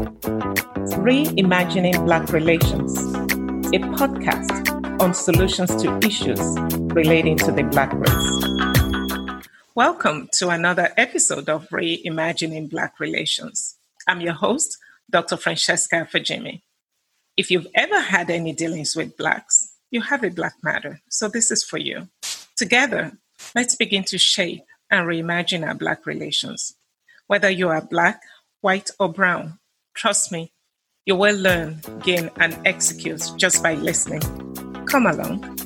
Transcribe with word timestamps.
Reimagining 0.00 2.06
Black 2.06 2.32
Relations, 2.32 2.96
a 2.96 3.80
podcast 3.98 4.98
on 4.98 5.12
solutions 5.12 5.76
to 5.82 6.00
issues 6.02 6.40
relating 6.94 7.36
to 7.36 7.52
the 7.52 7.64
Black 7.64 7.92
race. 7.92 9.46
Welcome 9.74 10.30
to 10.32 10.48
another 10.48 10.88
episode 10.96 11.50
of 11.50 11.68
Reimagining 11.68 12.70
Black 12.70 12.98
Relations. 12.98 13.76
I'm 14.08 14.22
your 14.22 14.32
host, 14.32 14.78
Dr. 15.10 15.36
Francesca 15.36 16.08
Fajimi. 16.10 16.62
If 17.36 17.50
you've 17.50 17.68
ever 17.74 18.00
had 18.00 18.30
any 18.30 18.54
dealings 18.54 18.96
with 18.96 19.18
Blacks, 19.18 19.74
you 19.90 20.00
have 20.00 20.24
a 20.24 20.30
Black 20.30 20.54
matter, 20.62 21.02
so 21.10 21.28
this 21.28 21.50
is 21.50 21.62
for 21.62 21.76
you. 21.76 22.08
Together, 22.56 23.12
let's 23.54 23.76
begin 23.76 24.04
to 24.04 24.16
shape 24.16 24.64
and 24.90 25.06
reimagine 25.06 25.66
our 25.66 25.74
Black 25.74 26.06
relations. 26.06 26.74
Whether 27.26 27.50
you 27.50 27.68
are 27.68 27.82
Black, 27.82 28.22
white, 28.62 28.90
or 28.98 29.12
brown, 29.12 29.58
trust 29.94 30.32
me, 30.32 30.52
you 31.06 31.16
will 31.16 31.36
learn, 31.36 31.80
gain, 32.02 32.30
and 32.38 32.56
execute 32.66 33.22
just 33.36 33.62
by 33.62 33.74
listening. 33.74 34.20
Come 34.86 35.06
along. 35.06 35.58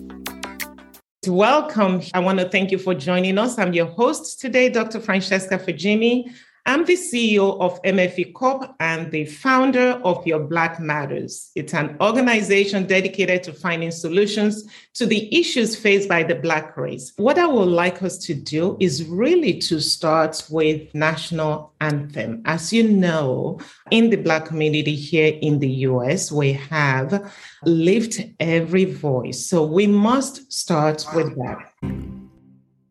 Welcome. 1.27 2.03
I 2.13 2.21
want 2.21 2.39
to 2.41 2.49
thank 2.49 2.71
you 2.71 2.79
for 2.79 2.95
joining 2.95 3.39
us. 3.39 3.59
I'm 3.59 3.73
your 3.73 3.87
host 3.87 4.41
today, 4.41 4.69
Dr. 4.69 5.01
Francesca 5.01 5.59
Fajimi. 5.59 6.31
I'm 6.67 6.87
the 6.87 6.95
CEO 6.95 7.61
of 7.61 7.83
MFE 7.83 8.33
Corp 8.33 8.75
and 8.81 9.11
the 9.11 9.27
founder 9.27 10.01
of 10.03 10.27
Your 10.27 10.39
Black 10.39 10.81
Matters. 10.81 11.51
It's 11.55 11.75
an 11.75 11.95
organization 12.01 12.87
dedicated 12.87 13.43
to 13.43 13.53
finding 13.53 13.91
solutions 13.91 14.65
to 14.95 15.05
the 15.05 15.29
issues 15.39 15.77
faced 15.77 16.09
by 16.09 16.23
the 16.23 16.37
Black 16.37 16.75
race. 16.79 17.13
What 17.17 17.39
I 17.39 17.45
would 17.45 17.69
like 17.69 18.03
us 18.03 18.17
to 18.27 18.35
do 18.35 18.79
is 18.81 19.05
really 19.05 19.59
to 19.59 19.79
start 19.79 20.43
with 20.49 20.95
national 20.95 21.75
anthem. 21.83 22.41
As 22.47 22.73
you 22.73 22.89
know, 22.89 23.61
in 23.91 24.09
the 24.09 24.17
Black 24.17 24.47
community 24.47 24.95
here 24.95 25.39
in 25.43 25.59
the 25.59 25.71
US, 25.89 26.33
we 26.33 26.55
have 26.55 27.31
lift 27.65 28.23
every 28.41 28.87
voice. 28.87 29.45
So 29.45 29.67
we 29.67 29.87
must 29.87 30.51
start 30.51 31.05
with 31.15 31.37
that. 31.37 32.24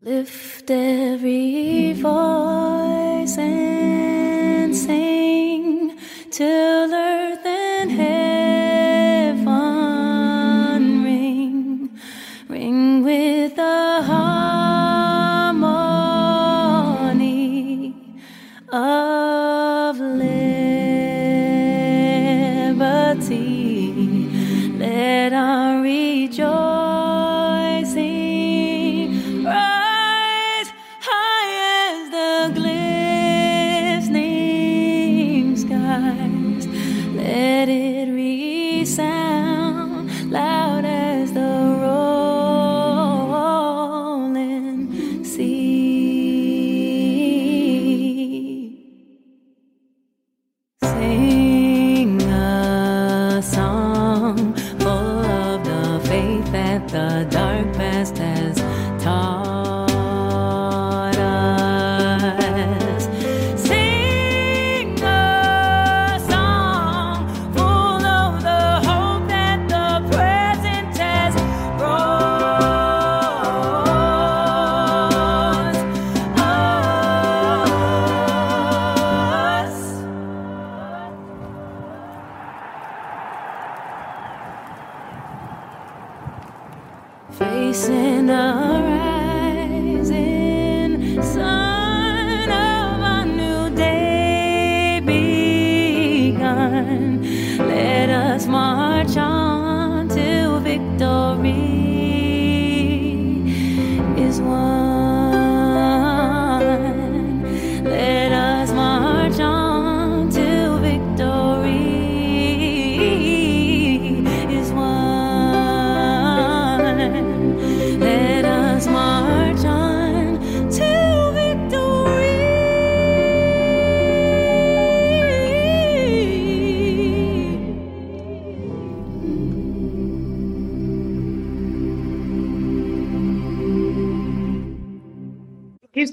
Lift 0.04 0.70
every 0.70 1.94
voice 1.94 3.38
and 3.38 4.76
sing 4.76 5.96
till 6.30 6.92
earth 6.92 7.46
and 7.46 7.90
heaven 7.90 8.23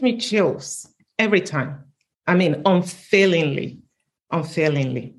me 0.02 0.18
chills 0.18 0.88
every 1.20 1.42
time. 1.42 1.86
I 2.28 2.36
mean, 2.36 2.62
unfailingly, 2.66 3.80
unfailingly. 4.32 5.16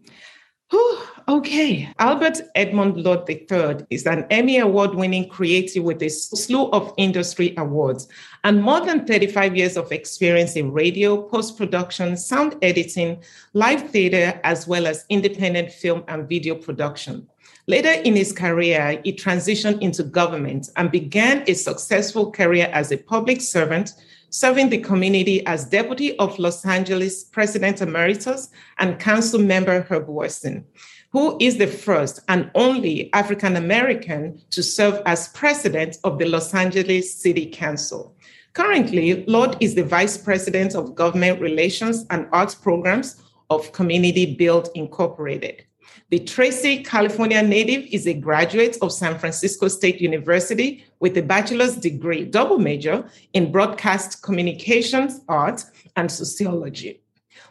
Whew, 0.71 0.99
okay. 1.29 1.93
Albert 1.99 2.41
Edmund 2.55 2.97
Lord 2.97 3.29
III 3.29 3.85
is 3.91 4.07
an 4.07 4.25
Emmy 4.31 4.59
Award 4.59 4.95
winning 4.95 5.29
creative 5.29 5.85
with 5.85 6.03
a 6.03 6.09
slew 6.09 6.71
of 6.71 6.95
industry 6.97 7.55
awards 7.59 8.09
and 8.45 8.63
more 8.63 8.81
than 8.81 9.07
35 9.07 9.55
years 9.55 9.77
of 9.77 9.93
experience 9.93 10.57
in 10.57 10.73
radio, 10.73 11.23
post 11.29 11.59
production, 11.59 12.17
sound 12.17 12.57
editing, 12.63 13.23
live 13.53 13.91
theater, 13.91 14.41
as 14.45 14.67
well 14.67 14.87
as 14.87 15.05
independent 15.11 15.71
film 15.71 16.05
and 16.09 16.29
video 16.29 16.55
production. 16.55 17.29
Later 17.69 17.93
in 17.93 18.17
his 18.17 18.33
career, 18.33 19.01
he 19.05 19.13
transitioned 19.13 19.81
into 19.83 20.03
government 20.03 20.71
and 20.77 20.91
began 20.91 21.45
a 21.47 21.55
successful 21.55 22.33
career 22.33 22.69
as 22.73 22.91
a 22.91 22.97
public 22.97 23.41
servant, 23.41 23.93
serving 24.33 24.71
the 24.71 24.79
community 24.79 25.45
as 25.47 25.67
Deputy 25.67 26.17
of 26.19 26.39
Los 26.39 26.65
Angeles 26.65 27.23
President 27.23 27.83
Emeritus 27.83 28.49
and 28.79 28.99
Council 28.99 29.39
Member 29.39 29.83
Herb 29.83 30.09
Wesson, 30.09 30.65
who 31.11 31.37
is 31.39 31.59
the 31.59 31.67
first 31.67 32.21
and 32.29 32.51
only 32.55 33.13
African 33.13 33.57
American 33.57 34.41
to 34.51 34.63
serve 34.63 35.03
as 35.05 35.29
President 35.29 35.99
of 36.03 36.19
the 36.19 36.25
Los 36.25 36.55
Angeles 36.55 37.15
City 37.15 37.45
Council. 37.45 38.17
Currently, 38.55 39.27
Lord 39.27 39.59
is 39.61 39.75
the 39.75 39.85
Vice 39.85 40.17
President 40.17 40.75
of 40.75 40.95
Government 40.95 41.39
Relations 41.39 42.07
and 42.09 42.27
Arts 42.33 42.55
Programs 42.55 43.23
of 43.51 43.73
Community 43.73 44.35
Build 44.35 44.71
Incorporated. 44.75 45.65
The 46.13 46.19
Tracy, 46.19 46.83
California 46.83 47.43
native 47.43 47.87
is 47.91 48.07
a 48.07 48.13
graduate 48.13 48.77
of 48.83 48.93
San 48.93 49.19
Francisco 49.19 49.67
State 49.67 49.99
University 49.99 50.85
with 51.01 51.17
a 51.17 51.23
bachelor's 51.23 51.75
degree, 51.75 52.27
double 52.27 52.59
major 52.59 53.09
in 53.33 53.51
broadcast 53.51 54.23
communications, 54.23 55.23
art, 55.27 55.65
and 55.97 56.13
sociology. 56.13 57.01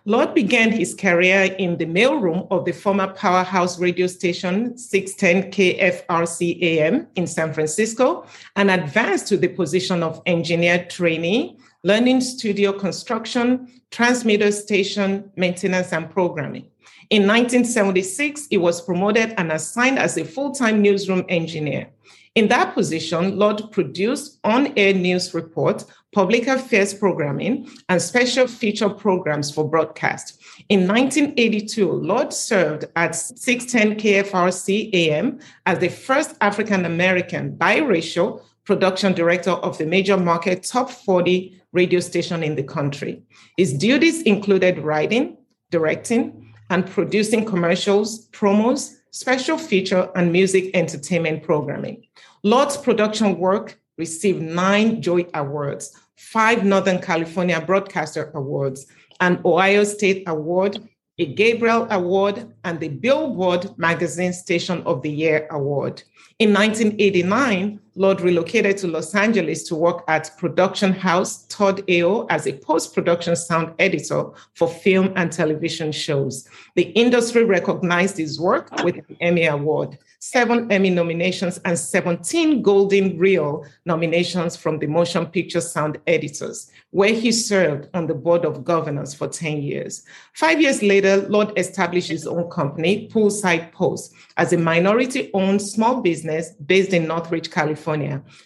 Lord 0.05 0.35
began 0.35 0.71
his 0.71 0.93
career 0.93 1.55
in 1.57 1.79
the 1.79 1.87
mailroom 1.87 2.45
of 2.51 2.65
the 2.65 2.71
former 2.71 3.07
powerhouse 3.07 3.79
radio 3.79 4.05
station 4.05 4.77
610 4.77 5.51
KFRC 5.51 6.61
AM 6.61 7.07
in 7.15 7.25
San 7.25 7.55
Francisco 7.55 8.27
and 8.57 8.69
advanced 8.69 9.27
to 9.29 9.37
the 9.37 9.47
position 9.47 10.03
of 10.03 10.21
engineer 10.27 10.85
trainee, 10.87 11.57
learning 11.81 12.21
studio 12.21 12.71
construction, 12.71 13.81
transmitter 13.89 14.51
station 14.51 15.31
maintenance 15.35 15.91
and 15.93 16.11
programming. 16.11 16.70
In 17.11 17.23
1976, 17.23 18.47
he 18.49 18.57
was 18.57 18.81
promoted 18.81 19.33
and 19.37 19.51
assigned 19.51 19.99
as 19.99 20.17
a 20.17 20.23
full 20.23 20.53
time 20.53 20.81
newsroom 20.81 21.25
engineer. 21.27 21.89
In 22.35 22.47
that 22.47 22.73
position, 22.73 23.37
Lord 23.37 23.69
produced 23.71 24.39
on 24.45 24.71
air 24.77 24.93
news 24.93 25.33
reports, 25.33 25.85
public 26.13 26.47
affairs 26.47 26.93
programming, 26.93 27.69
and 27.89 28.01
special 28.01 28.47
feature 28.47 28.87
programs 28.87 29.53
for 29.53 29.67
broadcast. 29.67 30.41
In 30.69 30.87
1982, 30.87 31.91
Lord 31.91 32.31
served 32.31 32.85
at 32.95 33.13
610 33.13 33.99
KFRC 33.99 34.93
AM 34.93 35.39
as 35.65 35.79
the 35.79 35.89
first 35.89 36.37
African 36.39 36.85
American 36.85 37.57
biracial 37.57 38.41
production 38.63 39.11
director 39.11 39.51
of 39.51 39.77
the 39.77 39.85
major 39.85 40.15
market 40.15 40.63
top 40.63 40.89
40 40.89 41.61
radio 41.73 41.99
station 41.99 42.41
in 42.41 42.55
the 42.55 42.63
country. 42.63 43.21
His 43.57 43.73
duties 43.73 44.21
included 44.21 44.79
writing, 44.79 45.35
directing, 45.71 46.40
and 46.71 46.89
producing 46.89 47.43
commercials, 47.43 48.29
promos, 48.29 48.95
special 49.11 49.57
feature, 49.57 50.09
and 50.15 50.31
music 50.31 50.71
entertainment 50.73 51.43
programming. 51.43 52.01
Lord's 52.43 52.77
production 52.77 53.37
work 53.37 53.77
received 53.97 54.41
nine 54.41 55.01
Joy 55.01 55.25
Awards, 55.33 55.93
five 56.15 56.63
Northern 56.63 56.99
California 56.99 57.59
Broadcaster 57.59 58.31
Awards, 58.33 58.87
an 59.19 59.41
Ohio 59.43 59.83
State 59.83 60.23
Award, 60.27 60.79
a 61.19 61.25
Gabriel 61.25 61.87
Award, 61.91 62.53
and 62.63 62.79
the 62.79 62.87
Billboard 62.87 63.77
Magazine 63.77 64.31
Station 64.31 64.81
of 64.83 65.01
the 65.01 65.11
Year 65.11 65.47
Award. 65.51 66.01
In 66.39 66.53
1989, 66.53 67.81
Lord 67.95 68.21
relocated 68.21 68.77
to 68.77 68.87
Los 68.87 69.13
Angeles 69.13 69.63
to 69.63 69.75
work 69.75 70.05
at 70.07 70.31
production 70.37 70.93
house 70.93 71.45
Todd 71.47 71.83
AO 71.91 72.25
as 72.29 72.47
a 72.47 72.53
post 72.53 72.93
production 72.93 73.35
sound 73.35 73.73
editor 73.79 74.29
for 74.53 74.69
film 74.69 75.11
and 75.17 75.29
television 75.29 75.91
shows. 75.91 76.47
The 76.75 76.83
industry 76.83 77.43
recognized 77.43 78.17
his 78.17 78.39
work 78.39 78.71
with 78.83 78.95
an 78.95 79.17
Emmy 79.19 79.45
Award, 79.45 79.97
seven 80.19 80.71
Emmy 80.71 80.89
nominations, 80.89 81.59
and 81.65 81.77
17 81.77 82.61
Golden 82.61 83.17
Reel 83.17 83.65
nominations 83.85 84.55
from 84.55 84.79
the 84.79 84.87
Motion 84.87 85.25
Picture 85.25 85.59
Sound 85.59 85.99
Editors, 86.07 86.71
where 86.91 87.13
he 87.13 87.33
served 87.33 87.89
on 87.93 88.07
the 88.07 88.13
board 88.13 88.45
of 88.45 88.63
governors 88.63 89.13
for 89.13 89.27
10 89.27 89.61
years. 89.61 90.03
Five 90.33 90.61
years 90.61 90.81
later, 90.81 91.27
Lord 91.27 91.51
established 91.57 92.09
his 92.09 92.25
own 92.25 92.49
company, 92.49 93.09
Poolside 93.09 93.73
Post, 93.73 94.13
as 94.37 94.53
a 94.53 94.57
minority 94.57 95.29
owned 95.33 95.61
small 95.61 96.01
business 96.01 96.51
based 96.65 96.93
in 96.93 97.07
Northridge, 97.07 97.51
California, 97.51 97.80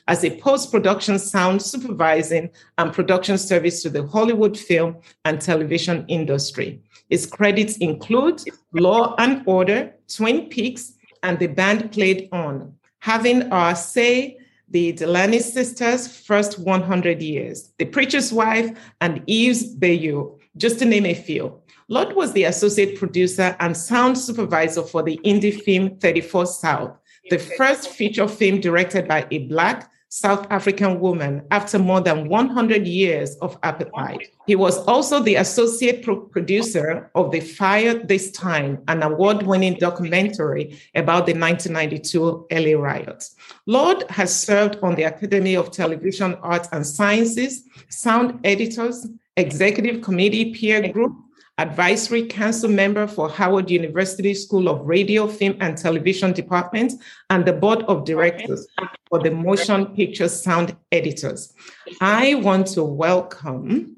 as 0.08 0.24
a 0.24 0.40
post 0.40 0.72
production 0.72 1.20
sound 1.20 1.62
supervising 1.62 2.50
and 2.78 2.94
production 2.94 3.38
service 3.38 3.82
to 3.84 3.90
the 3.90 4.06
Hollywood 4.08 4.58
film 4.58 4.98
and 5.26 5.42
television 5.42 6.06
industry. 6.08 6.82
His 7.10 7.26
credits 7.26 7.78
include 7.78 8.42
Law 8.74 9.16
and 9.18 9.44
Order, 9.46 9.94
Twin 10.08 10.48
Peaks, 10.50 10.94
and 11.24 11.40
the 11.40 11.48
band 11.48 11.92
played 11.92 12.30
on, 12.32 12.74
having 13.00 13.52
our 13.52 13.76
say 13.76 14.38
the 14.70 14.92
Delany 14.94 15.40
sisters' 15.40 16.08
first 16.08 16.58
100 16.60 17.22
years, 17.22 17.72
The 17.78 17.86
Preacher's 17.86 18.34
Wife, 18.34 18.78
and 19.02 19.22
Eve's 19.28 19.76
Bayou, 19.76 20.38
just 20.58 20.80
to 20.80 20.86
name 20.86 21.06
a 21.06 21.14
few. 21.14 21.62
Lord 21.88 22.16
was 22.16 22.34
the 22.34 22.46
associate 22.46 22.98
producer 22.98 23.56
and 23.60 23.78
sound 23.78 24.18
supervisor 24.18 24.82
for 24.82 25.04
the 25.04 25.20
indie 25.24 25.62
film 25.62 25.98
34 25.98 26.48
South, 26.48 26.98
the 27.30 27.39
first 27.39 27.89
feature 27.89 28.27
film 28.27 28.62
directed 28.62 29.07
by 29.07 29.27
a 29.31 29.39
Black 29.39 29.92
South 30.10 30.48
African 30.50 31.01
woman 31.01 31.42
after 31.51 31.77
more 31.77 32.00
than 32.00 32.30
100 32.30 32.88
years 32.88 33.36
of 33.42 33.60
apartheid. 33.62 34.22
He 34.48 34.56
was 34.56 34.77
also 34.86 35.19
the 35.19 35.36
associate 35.36 36.04
producer 36.31 37.12
of 37.16 37.31
The 37.31 37.42
Fire 37.42 37.95
This 37.95 38.31
Time, 38.31 38.81
an 38.88 39.04
award 39.04 39.44
winning 39.44 39.74
documentary 39.74 40.80
about 40.94 41.25
the 41.25 41.33
1992 41.33 42.48
LA 42.50 42.80
riots. 42.80 43.36
Lord 43.66 44.06
has 44.10 44.33
served 44.33 44.77
on 44.81 44.95
the 44.95 45.04
Academy 45.04 45.56
of 45.56 45.72
Television 45.72 46.36
Arts 46.36 46.69
and 46.72 46.88
Sciences, 46.88 47.63
sound 47.89 48.39
editors, 48.45 49.06
executive 49.36 50.01
committee 50.01 50.54
peer 50.54 50.94
group, 50.94 51.13
advisory 51.57 52.28
council 52.28 52.69
member 52.69 53.07
for 53.07 53.30
Howard 53.30 53.69
University 53.69 54.34
School 54.34 54.68
of 54.68 54.86
Radio, 54.86 55.28
Film, 55.28 55.56
and 55.62 55.78
Television 55.78 56.34
Department, 56.34 56.94
and 57.30 57.46
the 57.46 57.54
board 57.54 57.84
of 57.84 58.06
directors 58.06 58.68
for 59.10 59.19
the 59.19 59.31
Motion 59.31 59.86
Picture 59.96 60.28
Sound 60.28 60.75
Editors. 60.92 61.54
I 62.02 62.36
want 62.36 62.68
to 62.68 62.84
welcome 62.84 63.96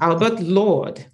Albert 0.00 0.40
Lord. 0.40 1.04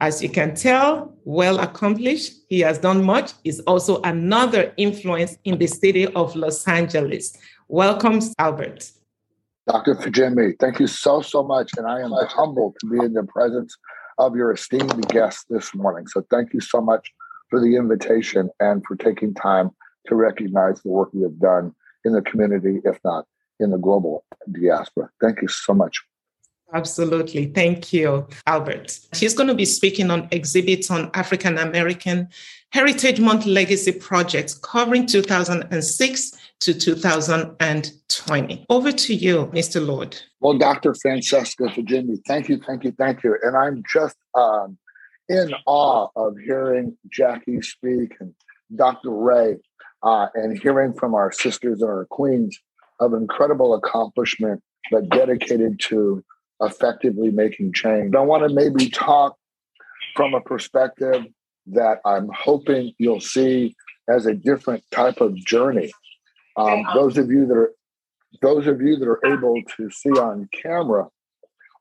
As 0.00 0.22
you 0.22 0.28
can 0.28 0.54
tell, 0.54 1.16
well 1.24 1.58
accomplished. 1.58 2.34
He 2.48 2.60
has 2.60 2.78
done 2.78 3.02
much. 3.02 3.32
He's 3.42 3.58
also 3.60 4.00
another 4.02 4.72
influence 4.76 5.36
in 5.44 5.58
the 5.58 5.66
city 5.66 6.06
of 6.06 6.36
Los 6.36 6.68
Angeles. 6.68 7.36
Welcome, 7.66 8.20
Albert. 8.38 8.92
Dr. 9.66 9.96
Fajimi, 9.96 10.58
thank 10.60 10.78
you 10.78 10.86
so, 10.86 11.20
so 11.20 11.42
much. 11.42 11.70
And 11.76 11.86
I 11.86 12.00
am 12.00 12.12
humbled 12.12 12.76
to 12.80 12.86
be 12.86 13.04
in 13.04 13.12
the 13.12 13.24
presence 13.24 13.76
of 14.18 14.36
your 14.36 14.52
esteemed 14.52 15.08
guest 15.08 15.46
this 15.48 15.74
morning. 15.74 16.06
So 16.08 16.24
thank 16.30 16.52
you 16.52 16.60
so 16.60 16.80
much 16.80 17.12
for 17.50 17.60
the 17.60 17.76
invitation 17.76 18.50
and 18.60 18.84
for 18.86 18.96
taking 18.96 19.34
time 19.34 19.70
to 20.06 20.14
recognize 20.14 20.80
the 20.82 20.90
work 20.90 21.10
we 21.12 21.22
have 21.22 21.38
done 21.38 21.74
in 22.04 22.12
the 22.12 22.22
community, 22.22 22.80
if 22.84 22.98
not 23.04 23.26
in 23.60 23.70
the 23.70 23.78
global 23.78 24.24
diaspora. 24.52 25.10
Thank 25.20 25.42
you 25.42 25.48
so 25.48 25.74
much. 25.74 26.02
Absolutely. 26.74 27.46
Thank 27.46 27.92
you, 27.92 28.26
Albert. 28.46 29.00
He's 29.16 29.34
going 29.34 29.48
to 29.48 29.54
be 29.54 29.64
speaking 29.64 30.10
on 30.10 30.28
exhibits 30.30 30.90
on 30.90 31.10
African 31.14 31.56
American 31.56 32.28
Heritage 32.72 33.20
Month 33.20 33.46
Legacy 33.46 33.92
Projects 33.92 34.54
covering 34.54 35.06
2006 35.06 36.32
to 36.60 36.74
2020. 36.74 38.66
Over 38.68 38.92
to 38.92 39.14
you, 39.14 39.46
Mr. 39.54 39.84
Lord. 39.84 40.20
Well, 40.40 40.58
Dr. 40.58 40.94
Francesca 41.00 41.64
Fajimi, 41.64 42.18
thank 42.26 42.50
you, 42.50 42.60
thank 42.66 42.84
you, 42.84 42.92
thank 42.92 43.24
you. 43.24 43.38
And 43.42 43.56
I'm 43.56 43.82
just 43.90 44.16
um, 44.34 44.76
in 45.28 45.54
awe 45.66 46.08
of 46.16 46.36
hearing 46.38 46.98
Jackie 47.10 47.62
speak 47.62 48.16
and 48.20 48.34
Dr. 48.76 49.10
Ray 49.10 49.56
uh, 50.02 50.26
and 50.34 50.58
hearing 50.58 50.92
from 50.92 51.14
our 51.14 51.32
sisters 51.32 51.80
and 51.80 51.88
our 51.88 52.06
queens 52.10 52.58
of 53.00 53.14
incredible 53.14 53.74
accomplishment, 53.74 54.62
but 54.90 55.08
dedicated 55.08 55.80
to 55.80 56.22
effectively 56.60 57.30
making 57.30 57.72
change. 57.72 58.14
I 58.14 58.20
want 58.20 58.48
to 58.48 58.54
maybe 58.54 58.90
talk 58.90 59.36
from 60.16 60.34
a 60.34 60.40
perspective 60.40 61.24
that 61.66 62.00
I'm 62.04 62.28
hoping 62.34 62.92
you'll 62.98 63.20
see 63.20 63.76
as 64.08 64.26
a 64.26 64.34
different 64.34 64.82
type 64.90 65.20
of 65.20 65.36
journey. 65.36 65.92
Um, 66.56 66.84
those 66.94 67.18
of 67.18 67.30
you 67.30 67.46
that 67.46 67.54
are 67.54 67.72
those 68.42 68.66
of 68.66 68.80
you 68.80 68.96
that 68.96 69.08
are 69.08 69.24
able 69.24 69.60
to 69.76 69.90
see 69.90 70.10
on 70.10 70.48
camera, 70.52 71.08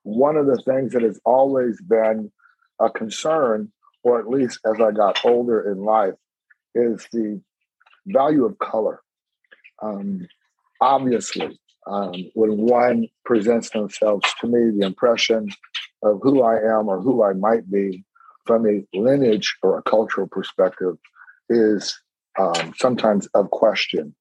one 0.03 0.37
of 0.37 0.45
the 0.45 0.61
things 0.61 0.93
that 0.93 1.01
has 1.01 1.19
always 1.25 1.81
been 1.81 2.31
a 2.79 2.89
concern, 2.89 3.71
or 4.03 4.19
at 4.19 4.29
least 4.29 4.59
as 4.65 4.79
I 4.79 4.91
got 4.91 5.25
older 5.25 5.71
in 5.71 5.83
life, 5.83 6.13
is 6.73 7.05
the 7.11 7.41
value 8.05 8.45
of 8.45 8.57
color. 8.59 9.01
Um, 9.81 10.27
obviously, 10.79 11.59
um, 11.87 12.13
when 12.33 12.57
one 12.57 13.07
presents 13.25 13.69
themselves 13.69 14.27
to 14.41 14.47
me, 14.47 14.77
the 14.77 14.85
impression 14.85 15.49
of 16.03 16.19
who 16.21 16.41
I 16.41 16.55
am 16.57 16.87
or 16.87 17.01
who 17.01 17.23
I 17.23 17.33
might 17.33 17.69
be 17.71 18.03
from 18.45 18.67
a 18.67 18.85
lineage 18.93 19.55
or 19.61 19.77
a 19.77 19.83
cultural 19.83 20.27
perspective 20.27 20.97
is 21.49 21.97
um, 22.39 22.73
sometimes 22.77 23.27
of 23.33 23.49
question. 23.49 24.15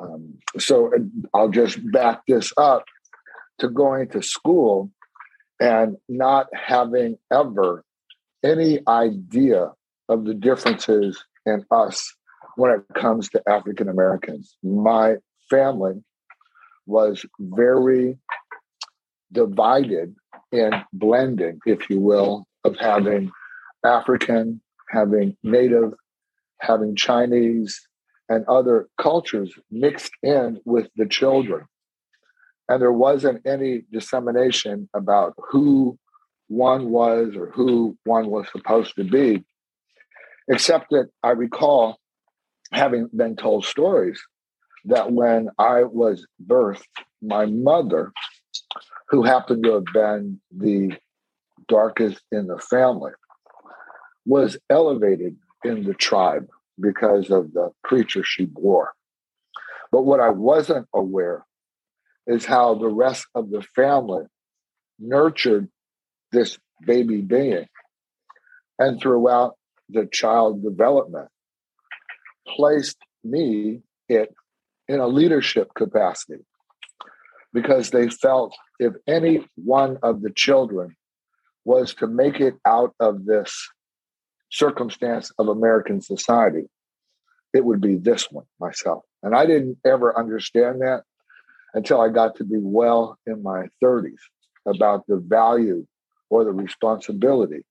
Um, 0.00 0.34
so 0.58 0.92
I'll 1.32 1.48
just 1.48 1.78
back 1.92 2.22
this 2.26 2.52
up 2.56 2.84
to 3.58 3.68
going 3.68 4.08
to 4.08 4.22
school 4.22 4.90
and 5.60 5.96
not 6.08 6.48
having 6.52 7.16
ever 7.32 7.84
any 8.44 8.80
idea 8.88 9.72
of 10.08 10.24
the 10.24 10.34
differences 10.34 11.24
in 11.46 11.64
us 11.70 12.14
when 12.56 12.72
it 12.72 12.82
comes 12.94 13.28
to 13.30 13.42
African 13.48 13.88
Americans. 13.88 14.56
My 14.62 15.16
family 15.48 16.02
was 16.86 17.24
very 17.38 18.18
divided 19.32 20.14
in 20.52 20.70
blending, 20.92 21.58
if 21.66 21.90
you 21.90 22.00
will, 22.00 22.46
of 22.64 22.76
having 22.76 23.30
African, 23.84 24.60
having 24.88 25.36
Native, 25.42 25.92
having 26.60 26.96
Chinese, 26.96 27.80
and 28.28 28.44
other 28.46 28.88
cultures 28.98 29.52
mixed 29.70 30.12
in 30.22 30.60
with 30.64 30.88
the 30.96 31.06
children. 31.06 31.66
And 32.68 32.80
there 32.80 32.92
wasn't 32.92 33.46
any 33.46 33.82
dissemination 33.92 34.88
about 34.94 35.34
who 35.36 35.98
one 36.48 36.90
was 36.90 37.36
or 37.36 37.50
who 37.50 37.98
one 38.04 38.30
was 38.30 38.46
supposed 38.50 38.94
to 38.96 39.04
be, 39.04 39.44
except 40.48 40.86
that 40.90 41.08
I 41.22 41.30
recall 41.30 41.98
having 42.72 43.08
been 43.14 43.36
told 43.36 43.66
stories 43.66 44.22
that 44.86 45.12
when 45.12 45.48
I 45.58 45.84
was 45.84 46.26
birthed, 46.44 46.82
my 47.22 47.46
mother, 47.46 48.12
who 49.08 49.22
happened 49.22 49.64
to 49.64 49.74
have 49.74 49.84
been 49.92 50.40
the 50.50 50.96
darkest 51.68 52.20
in 52.30 52.46
the 52.46 52.58
family, 52.58 53.12
was 54.26 54.58
elevated 54.70 55.36
in 55.64 55.84
the 55.84 55.94
tribe 55.94 56.46
because 56.80 57.30
of 57.30 57.52
the 57.52 57.70
creature 57.82 58.24
she 58.24 58.44
bore. 58.46 58.92
But 59.92 60.02
what 60.02 60.20
I 60.20 60.30
wasn't 60.30 60.88
aware 60.94 61.44
is 62.26 62.44
how 62.44 62.74
the 62.74 62.88
rest 62.88 63.26
of 63.34 63.50
the 63.50 63.62
family 63.74 64.24
nurtured 64.98 65.68
this 66.32 66.58
baby 66.84 67.20
being 67.20 67.66
and 68.78 69.00
throughout 69.00 69.56
the 69.88 70.06
child 70.06 70.62
development 70.62 71.28
placed 72.48 72.96
me 73.22 73.82
it 74.08 74.34
in 74.88 75.00
a 75.00 75.06
leadership 75.06 75.72
capacity 75.74 76.44
because 77.52 77.90
they 77.90 78.08
felt 78.08 78.54
if 78.78 78.94
any 79.06 79.46
one 79.54 79.98
of 80.02 80.22
the 80.22 80.30
children 80.30 80.96
was 81.64 81.94
to 81.94 82.06
make 82.06 82.40
it 82.40 82.54
out 82.66 82.94
of 83.00 83.24
this 83.24 83.68
circumstance 84.50 85.32
of 85.38 85.48
American 85.48 86.00
society, 86.00 86.64
it 87.54 87.64
would 87.64 87.80
be 87.80 87.96
this 87.96 88.30
one 88.30 88.44
myself. 88.60 89.04
And 89.22 89.34
I 89.34 89.46
didn't 89.46 89.78
ever 89.86 90.16
understand 90.18 90.82
that 90.82 91.02
until 91.72 92.00
I 92.00 92.08
got 92.08 92.36
to 92.36 92.44
be 92.44 92.58
well 92.58 93.18
in 93.26 93.42
my 93.42 93.68
30s 93.82 94.20
about 94.66 95.06
the 95.06 95.16
value 95.16 95.86
or 96.30 96.44
the 96.44 96.52
responsibility. 96.52 97.64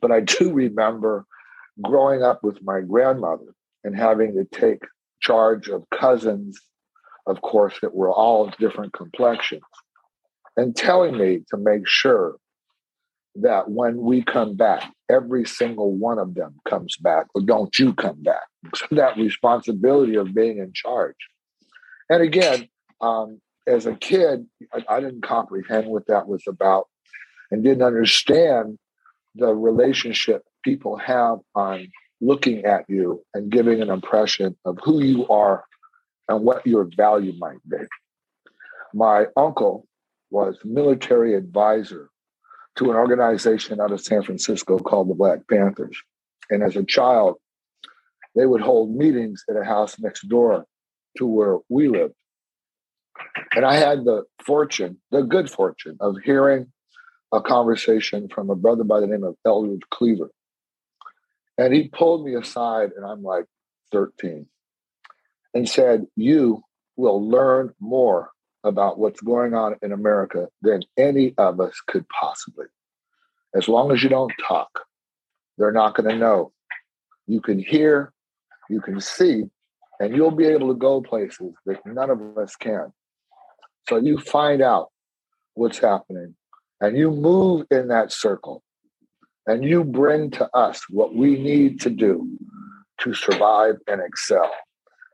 But 0.00 0.12
I 0.12 0.20
do 0.20 0.52
remember 0.54 1.26
growing 1.82 2.22
up 2.22 2.42
with 2.42 2.62
my 2.62 2.80
grandmother 2.80 3.54
and 3.82 3.96
having 3.96 4.34
to 4.34 4.44
take 4.44 4.82
charge 5.24 5.68
of 5.68 5.84
cousins, 5.90 6.60
of 7.26 7.40
course, 7.40 7.74
that 7.80 7.94
were 7.94 8.12
all 8.12 8.52
different 8.58 8.92
complexions, 8.92 9.62
and 10.56 10.76
telling 10.76 11.16
me 11.16 11.40
to 11.50 11.56
make 11.56 11.86
sure 11.86 12.36
that 13.36 13.68
when 13.68 13.96
we 13.96 14.22
come 14.22 14.54
back, 14.54 14.92
every 15.10 15.44
single 15.44 15.92
one 15.92 16.18
of 16.18 16.34
them 16.34 16.54
comes 16.68 16.96
back, 16.96 17.26
or 17.34 17.42
don't 17.42 17.76
you 17.78 17.92
come 17.94 18.22
back. 18.22 18.46
So 18.74 18.86
that 18.92 19.16
responsibility 19.16 20.14
of 20.14 20.34
being 20.34 20.58
in 20.58 20.72
charge. 20.72 21.16
And 22.08 22.22
again, 22.22 22.68
um, 23.00 23.40
as 23.66 23.86
a 23.86 23.94
kid, 23.94 24.46
I, 24.72 24.84
I 24.88 25.00
didn't 25.00 25.22
comprehend 25.22 25.88
what 25.88 26.06
that 26.06 26.28
was 26.28 26.44
about 26.46 26.86
and 27.50 27.64
didn't 27.64 27.82
understand 27.82 28.78
the 29.34 29.52
relationship 29.54 30.42
people 30.62 30.96
have 30.96 31.38
on 31.54 31.88
looking 32.20 32.64
at 32.64 32.84
you 32.88 33.24
and 33.34 33.50
giving 33.50 33.82
an 33.82 33.90
impression 33.90 34.56
of 34.64 34.78
who 34.82 35.02
you 35.02 35.26
are 35.28 35.64
and 36.28 36.42
what 36.42 36.66
your 36.66 36.88
value 36.96 37.32
might 37.38 37.58
be. 37.68 37.78
My 38.92 39.26
uncle 39.36 39.86
was 40.30 40.56
military 40.64 41.34
advisor 41.34 42.10
to 42.76 42.90
an 42.90 42.96
organization 42.96 43.80
out 43.80 43.92
of 43.92 44.00
San 44.00 44.22
Francisco 44.22 44.78
called 44.78 45.08
the 45.08 45.14
Black 45.14 45.40
Panthers. 45.48 45.96
And 46.50 46.62
as 46.62 46.76
a 46.76 46.84
child, 46.84 47.36
they 48.34 48.46
would 48.46 48.60
hold 48.60 48.94
meetings 48.94 49.44
at 49.48 49.56
a 49.56 49.64
house 49.64 49.98
next 49.98 50.28
door 50.28 50.64
to 51.18 51.26
where 51.26 51.58
we 51.68 51.88
lived. 51.88 52.14
And 53.54 53.64
I 53.64 53.74
had 53.74 54.04
the 54.04 54.24
fortune, 54.44 54.98
the 55.10 55.22
good 55.22 55.48
fortune, 55.48 55.96
of 56.00 56.16
hearing 56.24 56.72
a 57.32 57.40
conversation 57.40 58.28
from 58.28 58.50
a 58.50 58.56
brother 58.56 58.84
by 58.84 59.00
the 59.00 59.06
name 59.06 59.24
of 59.24 59.36
Eldridge 59.46 59.82
Cleaver. 59.90 60.30
And 61.56 61.72
he 61.72 61.88
pulled 61.88 62.24
me 62.24 62.34
aside, 62.34 62.90
and 62.96 63.04
I'm 63.04 63.22
like 63.22 63.46
13, 63.92 64.46
and 65.54 65.68
said, 65.68 66.06
You 66.16 66.62
will 66.96 67.28
learn 67.28 67.72
more 67.80 68.30
about 68.64 68.98
what's 68.98 69.20
going 69.20 69.54
on 69.54 69.76
in 69.82 69.92
America 69.92 70.48
than 70.62 70.82
any 70.96 71.34
of 71.38 71.60
us 71.60 71.74
could 71.86 72.06
possibly. 72.08 72.66
As 73.54 73.68
long 73.68 73.92
as 73.92 74.02
you 74.02 74.08
don't 74.08 74.32
talk, 74.46 74.80
they're 75.58 75.70
not 75.70 75.94
going 75.94 76.08
to 76.08 76.16
know. 76.16 76.52
You 77.26 77.40
can 77.40 77.58
hear, 77.58 78.12
you 78.68 78.80
can 78.80 79.00
see, 79.00 79.44
and 80.00 80.16
you'll 80.16 80.32
be 80.32 80.46
able 80.46 80.68
to 80.68 80.74
go 80.74 81.00
places 81.00 81.54
that 81.66 81.86
none 81.86 82.10
of 82.10 82.36
us 82.36 82.56
can. 82.56 82.92
So 83.88 83.96
you 83.96 84.18
find 84.18 84.60
out 84.60 84.90
what's 85.54 85.78
happening 85.78 86.34
and 86.80 86.96
you 86.96 87.10
move 87.10 87.66
in 87.70 87.88
that 87.88 88.10
circle 88.10 88.63
and 89.46 89.64
you 89.64 89.84
bring 89.84 90.30
to 90.32 90.48
us 90.56 90.82
what 90.88 91.14
we 91.14 91.38
need 91.38 91.80
to 91.82 91.90
do 91.90 92.28
to 93.00 93.14
survive 93.14 93.76
and 93.86 94.00
excel. 94.00 94.50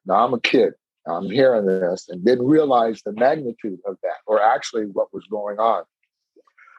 Now, 0.06 0.24
I'm 0.24 0.34
a 0.34 0.40
kid. 0.40 0.74
I'm 1.06 1.30
hearing 1.30 1.66
this 1.66 2.06
and 2.08 2.24
didn't 2.24 2.46
realize 2.46 3.02
the 3.02 3.12
magnitude 3.12 3.80
of 3.86 3.96
that, 4.02 4.18
or 4.26 4.40
actually 4.40 4.84
what 4.84 5.12
was 5.12 5.24
going 5.30 5.58
on. 5.58 5.84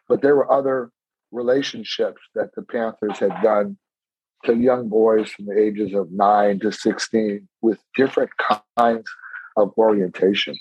But 0.08 0.22
there 0.22 0.36
were 0.36 0.51
other 0.51 0.91
relationships 1.31 2.22
that 2.36 2.53
the 2.55 2.62
Panthers 2.62 3.20
had 3.20 3.34
done 3.41 3.77
to 4.46 4.55
young 4.55 4.89
boys 4.89 5.29
from 5.29 5.46
the 5.46 5.60
ages 5.60 5.93
of 5.93 6.12
nine 6.12 6.60
to 6.60 6.72
16 6.72 7.48
with 7.62 7.79
different 7.96 8.31
kinds 8.77 9.05
of 9.58 9.74
orientations. 9.75 10.58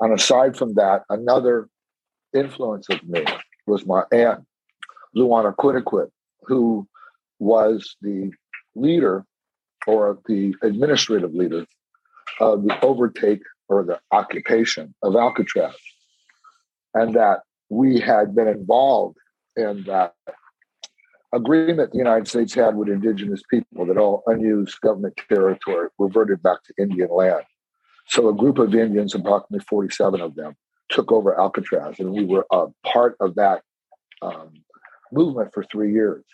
And 0.00 0.12
aside 0.12 0.56
from 0.56 0.74
that, 0.74 1.02
another 1.08 1.68
influence 2.34 2.88
of 2.90 3.02
me 3.04 3.24
was 3.66 3.86
my 3.86 4.04
aunt, 4.12 4.44
Luana 5.16 5.54
Quiniquit, 5.54 6.10
who 6.42 6.86
was 7.38 7.96
the 8.00 8.32
leader 8.74 9.24
or 9.86 10.18
the 10.26 10.54
administrative 10.62 11.34
leader 11.34 11.66
of 12.40 12.64
the 12.64 12.84
overtake 12.84 13.42
or 13.68 13.84
the 13.84 14.00
occupation 14.10 14.94
of 15.02 15.14
Alcatraz. 15.14 15.74
And 16.94 17.14
that 17.14 17.40
we 17.68 18.00
had 18.00 18.34
been 18.34 18.48
involved 18.48 19.16
in 19.56 19.84
that 19.84 20.14
agreement 21.32 21.92
the 21.92 21.98
United 21.98 22.28
States 22.28 22.54
had 22.54 22.76
with 22.76 22.88
indigenous 22.88 23.42
people 23.50 23.86
that 23.86 23.98
all 23.98 24.22
unused 24.26 24.80
government 24.80 25.18
territory 25.28 25.88
reverted 25.98 26.42
back 26.42 26.58
to 26.64 26.82
Indian 26.82 27.08
land. 27.10 27.44
So 28.06 28.28
a 28.28 28.34
group 28.34 28.58
of 28.58 28.74
Indians, 28.74 29.14
approximately 29.14 29.64
47 29.68 30.20
of 30.20 30.34
them, 30.34 30.54
took 30.90 31.10
over 31.10 31.38
Alcatraz, 31.40 31.98
and 31.98 32.10
we 32.10 32.24
were 32.24 32.46
a 32.52 32.66
part 32.84 33.16
of 33.20 33.34
that 33.36 33.62
um, 34.22 34.52
movement 35.14 35.52
for 35.52 35.64
three 35.64 35.92
years. 35.92 36.24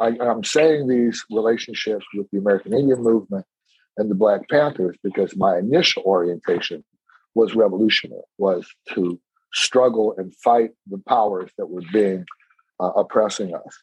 I, 0.00 0.08
am 0.20 0.42
saying 0.42 0.88
these 0.88 1.24
relationships 1.30 2.04
with 2.14 2.28
the 2.30 2.38
American 2.38 2.74
Indian 2.74 3.02
movement 3.02 3.46
and 3.96 4.10
the 4.10 4.14
Black 4.14 4.48
Panthers 4.48 4.96
because 5.02 5.36
my 5.36 5.58
initial 5.58 6.02
orientation 6.04 6.84
was 7.34 7.54
revolutionary, 7.54 8.22
was 8.38 8.66
to 8.94 9.20
struggle 9.52 10.14
and 10.18 10.34
fight 10.36 10.70
the 10.88 11.00
powers 11.08 11.50
that 11.58 11.66
were 11.66 11.82
being 11.92 12.24
uh, 12.80 12.90
oppressing 12.96 13.54
us. 13.54 13.82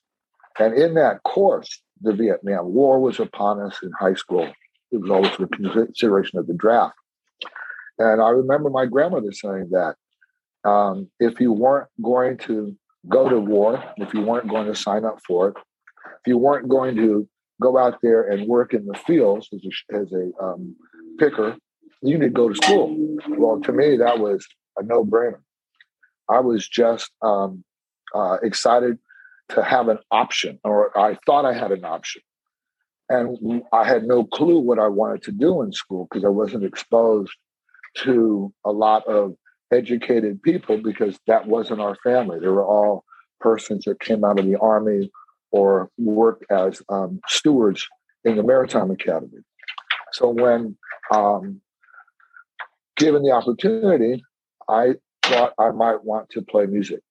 And 0.59 0.73
in 0.73 0.95
that 0.95 1.23
course, 1.23 1.81
the 2.01 2.13
Vietnam 2.13 2.73
War 2.73 3.00
was 3.00 3.19
upon 3.19 3.61
us 3.61 3.79
in 3.81 3.91
high 3.97 4.15
school. 4.15 4.51
It 4.91 4.97
was 4.97 5.09
always 5.09 5.35
the 5.38 5.47
consideration 5.47 6.39
of 6.39 6.47
the 6.47 6.53
draft. 6.53 6.95
And 7.97 8.21
I 8.21 8.29
remember 8.29 8.69
my 8.69 8.85
grandmother 8.85 9.31
saying 9.31 9.69
that 9.71 9.95
um, 10.69 11.09
if 11.19 11.39
you 11.39 11.53
weren't 11.53 11.88
going 12.01 12.38
to 12.39 12.75
go 13.08 13.29
to 13.29 13.39
war, 13.39 13.84
if 13.98 14.13
you 14.13 14.22
weren't 14.22 14.50
going 14.50 14.67
to 14.67 14.75
sign 14.75 15.05
up 15.05 15.20
for 15.25 15.50
it, 15.50 15.55
if 16.05 16.27
you 16.27 16.38
weren't 16.38 16.70
going 16.70 16.96
to 16.96 17.27
go 17.62 17.77
out 17.77 18.00
there 18.01 18.29
and 18.29 18.48
work 18.48 18.74
in 18.74 18.86
the 18.86 18.98
fields 19.05 19.48
as 19.53 19.62
a, 19.63 19.96
as 19.96 20.12
a 20.12 20.31
um, 20.43 20.75
picker, 21.20 21.55
you 22.01 22.17
need 22.17 22.25
to 22.25 22.29
go 22.29 22.50
to 22.50 22.55
school. 22.55 23.17
Well, 23.29 23.62
to 23.62 23.72
me, 23.72 23.98
that 23.98 24.20
was 24.20 24.48
a 24.77 24.84
no 24.84 25.03
brainer. 25.03 25.41
I 26.29 26.39
was 26.39 26.67
just 26.67 27.12
um, 27.22 27.63
uh, 28.15 28.38
excited 28.41 28.98
to 29.50 29.63
have 29.63 29.89
an 29.89 30.00
option, 30.12 30.60
or 30.63 30.98
I 30.98 31.17
thought 31.25 31.46
I 31.46 31.53
had 31.53 31.72
an 31.72 31.86
option. 31.86 32.22
And 33.10 33.63
I 33.74 33.86
had 33.86 34.05
no 34.05 34.24
clue 34.24 34.60
what 34.60 34.79
I 34.79 34.88
wanted 34.88 35.24
to 35.24 35.31
do 35.34 35.62
in 35.62 35.74
school 35.74 36.08
because 36.10 36.24
I 36.24 36.29
wasn't 36.29 36.63
exposed 36.63 37.34
to 37.98 38.53
a 38.65 38.72
lot 38.72 39.05
of 39.05 39.36
educated 39.71 40.41
people 40.43 40.77
because 40.77 41.19
that 41.27 41.47
wasn't 41.47 41.81
our 41.81 41.95
family. 42.03 42.39
They 42.39 42.47
were 42.47 42.65
all 42.65 43.03
persons 43.39 43.85
that 43.85 43.99
came 43.99 44.23
out 44.23 44.39
of 44.39 44.45
the 44.45 44.59
army 44.59 45.11
or 45.51 45.89
worked 45.97 46.45
as 46.51 46.81
um, 46.89 47.19
stewards 47.27 47.87
in 48.23 48.35
the 48.35 48.43
Maritime 48.43 48.91
Academy. 48.91 49.39
So 50.13 50.29
when 50.29 50.77
um, 51.11 51.61
given 52.95 53.23
the 53.23 53.31
opportunity, 53.31 54.23
I 54.69 54.95
thought 55.23 55.53
I 55.59 55.71
might 55.71 56.03
want 56.03 56.29
to 56.31 56.41
play 56.41 56.65
music. 56.65 57.01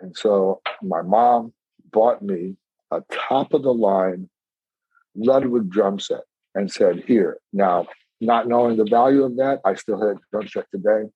And 0.00 0.16
so 0.16 0.60
my 0.82 1.02
mom 1.02 1.52
bought 1.92 2.22
me 2.22 2.56
a 2.90 3.02
top 3.10 3.52
of 3.52 3.62
the 3.62 3.74
line 3.74 4.28
Ludwig 5.14 5.68
drum 5.70 5.98
set 5.98 6.22
and 6.54 6.70
said, 6.70 7.04
Here. 7.06 7.38
Now, 7.52 7.86
not 8.20 8.48
knowing 8.48 8.76
the 8.76 8.84
value 8.84 9.24
of 9.24 9.36
that, 9.36 9.60
I 9.64 9.74
still 9.74 10.00
had 10.06 10.18
drum 10.30 10.48
set 10.48 10.66
today. 10.70 11.10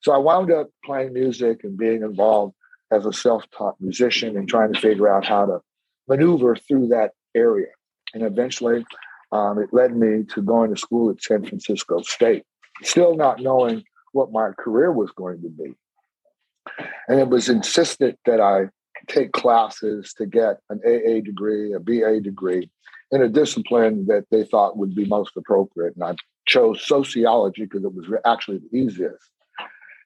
So 0.00 0.12
I 0.12 0.18
wound 0.18 0.50
up 0.50 0.68
playing 0.84 1.12
music 1.12 1.64
and 1.64 1.76
being 1.76 2.02
involved 2.02 2.54
as 2.90 3.06
a 3.06 3.12
self 3.12 3.44
taught 3.56 3.76
musician 3.80 4.36
and 4.36 4.48
trying 4.48 4.72
to 4.72 4.80
figure 4.80 5.08
out 5.08 5.26
how 5.26 5.46
to 5.46 5.60
maneuver 6.08 6.56
through 6.56 6.88
that 6.88 7.12
area. 7.34 7.68
And 8.14 8.22
eventually, 8.22 8.84
um, 9.32 9.58
it 9.58 9.72
led 9.72 9.96
me 9.96 10.24
to 10.34 10.42
going 10.42 10.74
to 10.74 10.80
school 10.80 11.10
at 11.10 11.22
San 11.22 11.44
Francisco 11.44 12.02
State, 12.02 12.44
still 12.82 13.14
not 13.14 13.40
knowing 13.40 13.84
what 14.12 14.32
my 14.32 14.50
career 14.58 14.90
was 14.90 15.10
going 15.12 15.40
to 15.42 15.48
be. 15.48 15.74
And 17.08 17.20
it 17.20 17.28
was 17.28 17.48
insisted 17.48 18.16
that 18.24 18.40
I 18.40 18.70
take 19.08 19.32
classes 19.32 20.12
to 20.14 20.26
get 20.26 20.58
an 20.68 20.80
AA 20.84 21.20
degree, 21.20 21.72
a 21.72 21.80
BA 21.80 22.20
degree 22.20 22.70
in 23.10 23.22
a 23.22 23.28
discipline 23.28 24.06
that 24.06 24.24
they 24.30 24.44
thought 24.44 24.76
would 24.76 24.94
be 24.94 25.04
most 25.04 25.36
appropriate. 25.36 25.94
And 25.94 26.04
I 26.04 26.14
chose 26.46 26.86
sociology 26.86 27.64
because 27.64 27.84
it 27.84 27.94
was 27.94 28.06
actually 28.24 28.58
the 28.58 28.78
easiest. 28.78 29.30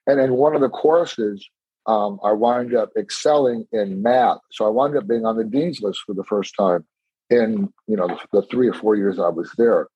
And 0.07 0.21
in 0.21 0.35
one 0.35 0.55
of 0.55 0.61
the 0.61 0.69
courses, 0.69 1.49
um, 1.87 2.19
I 2.25 2.33
wound 2.33 2.75
up 2.75 2.91
excelling 2.97 3.67
in 3.73 4.03
math. 4.03 4.39
So 4.53 4.67
I 4.67 4.69
wound 4.69 4.97
up 4.97 5.07
being 5.07 5.25
on 5.25 5.37
the 5.37 5.45
dean's 5.45 5.81
list 5.81 6.01
for 6.07 6.15
the 6.15 6.25
first 6.25 6.55
time 6.59 6.85
in 7.31 7.73
you 7.87 7.97
know 7.97 8.09
the, 8.09 8.41
the 8.41 8.47
three 8.49 8.69
or 8.69 8.75
four 8.75 8.97
years 8.97 9.19
I 9.19 9.29
was 9.29 9.53
there. 9.57 9.89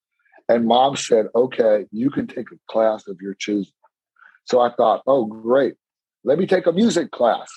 And 0.48 0.66
mom 0.66 0.96
said, 0.96 1.26
"Okay, 1.34 1.86
you 1.90 2.10
can 2.10 2.26
take 2.26 2.46
a 2.52 2.58
class 2.70 3.06
of 3.06 3.18
your 3.20 3.34
choosing." 3.34 3.72
So 4.44 4.60
I 4.60 4.70
thought, 4.70 5.02
"Oh, 5.06 5.26
great! 5.26 5.74
Let 6.24 6.38
me 6.38 6.46
take 6.46 6.66
a 6.66 6.72
music 6.72 7.10
class." 7.10 7.48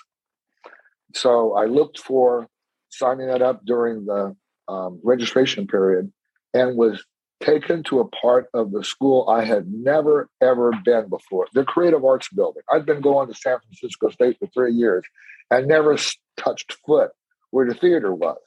So 1.13 1.55
I 1.55 1.65
looked 1.65 1.99
for 1.99 2.47
signing 2.89 3.27
that 3.27 3.41
up 3.41 3.65
during 3.65 4.05
the 4.05 4.35
um, 4.67 4.99
registration 5.03 5.67
period 5.67 6.11
and 6.53 6.77
was 6.77 7.03
taken 7.41 7.83
to 7.83 7.99
a 7.99 8.07
part 8.07 8.47
of 8.53 8.71
the 8.71 8.83
school 8.83 9.27
I 9.29 9.43
had 9.43 9.67
never, 9.71 10.29
ever 10.41 10.71
been 10.85 11.09
before 11.09 11.47
the 11.53 11.63
Creative 11.63 12.03
Arts 12.03 12.29
Building. 12.29 12.63
I'd 12.71 12.85
been 12.85 13.01
going 13.01 13.27
to 13.27 13.33
San 13.33 13.59
Francisco 13.59 14.09
State 14.09 14.37
for 14.39 14.47
three 14.47 14.73
years 14.73 15.03
and 15.49 15.67
never 15.67 15.97
touched 16.37 16.77
foot 16.85 17.11
where 17.49 17.67
the 17.67 17.73
theater 17.73 18.13
was. 18.13 18.39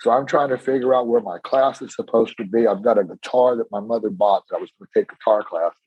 So 0.00 0.10
I'm 0.10 0.26
trying 0.26 0.50
to 0.50 0.58
figure 0.58 0.94
out 0.94 1.08
where 1.08 1.20
my 1.20 1.38
class 1.42 1.82
is 1.82 1.94
supposed 1.94 2.36
to 2.36 2.44
be. 2.44 2.66
I've 2.66 2.84
got 2.84 2.98
a 2.98 3.04
guitar 3.04 3.56
that 3.56 3.70
my 3.72 3.80
mother 3.80 4.10
bought 4.10 4.44
that 4.48 4.56
I 4.56 4.60
was 4.60 4.70
going 4.78 4.88
to 4.92 5.00
take 5.00 5.08
guitar 5.10 5.42
classes. 5.42 5.78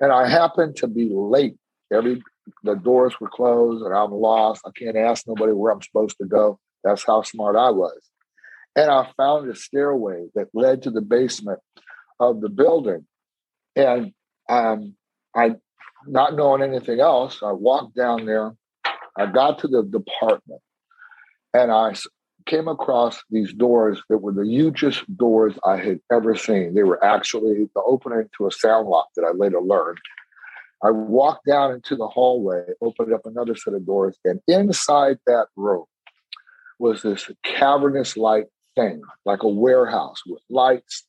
And 0.00 0.12
I 0.12 0.28
happened 0.28 0.76
to 0.76 0.86
be 0.86 1.08
late. 1.10 1.56
Every 1.92 2.22
the 2.62 2.74
doors 2.74 3.14
were 3.20 3.28
closed 3.28 3.84
and 3.84 3.94
I'm 3.94 4.12
lost. 4.12 4.62
I 4.64 4.70
can't 4.76 4.96
ask 4.96 5.26
nobody 5.26 5.52
where 5.52 5.72
I'm 5.72 5.82
supposed 5.82 6.16
to 6.18 6.26
go. 6.26 6.60
That's 6.84 7.04
how 7.04 7.22
smart 7.22 7.56
I 7.56 7.70
was. 7.70 7.98
And 8.76 8.90
I 8.90 9.08
found 9.16 9.50
a 9.50 9.56
stairway 9.56 10.26
that 10.34 10.48
led 10.52 10.82
to 10.82 10.90
the 10.90 11.00
basement 11.00 11.60
of 12.20 12.40
the 12.40 12.50
building. 12.50 13.06
And 13.74 14.12
um, 14.48 14.94
I, 15.34 15.56
not 16.06 16.36
knowing 16.36 16.62
anything 16.62 17.00
else, 17.00 17.42
I 17.42 17.52
walked 17.52 17.96
down 17.96 18.26
there. 18.26 18.54
I 19.18 19.26
got 19.26 19.60
to 19.60 19.68
the 19.68 19.82
department 19.82 20.60
and 21.54 21.72
I 21.72 21.94
came 22.46 22.68
across 22.68 23.22
these 23.30 23.52
doors 23.52 24.00
that 24.08 24.18
were 24.18 24.32
the 24.32 24.46
hugest 24.46 25.04
doors 25.16 25.54
I 25.64 25.76
had 25.78 26.00
ever 26.12 26.36
seen. 26.36 26.74
They 26.74 26.84
were 26.84 27.02
actually 27.04 27.68
the 27.74 27.82
opening 27.84 28.28
to 28.36 28.46
a 28.46 28.52
sound 28.52 28.88
lock 28.88 29.08
that 29.16 29.24
I 29.24 29.32
later 29.32 29.60
learned. 29.60 29.98
I 30.84 30.90
walked 30.90 31.46
down 31.46 31.72
into 31.72 31.96
the 31.96 32.06
hallway, 32.06 32.66
opened 32.82 33.12
up 33.12 33.22
another 33.24 33.56
set 33.56 33.74
of 33.74 33.86
doors, 33.86 34.16
and 34.24 34.40
inside 34.46 35.18
that 35.26 35.46
room 35.56 35.86
was 36.78 37.02
this 37.02 37.30
cavernous 37.42 38.16
like 38.16 38.48
thing, 38.76 39.02
like 39.24 39.42
a 39.42 39.48
warehouse 39.48 40.22
with 40.26 40.42
lights. 40.48 41.04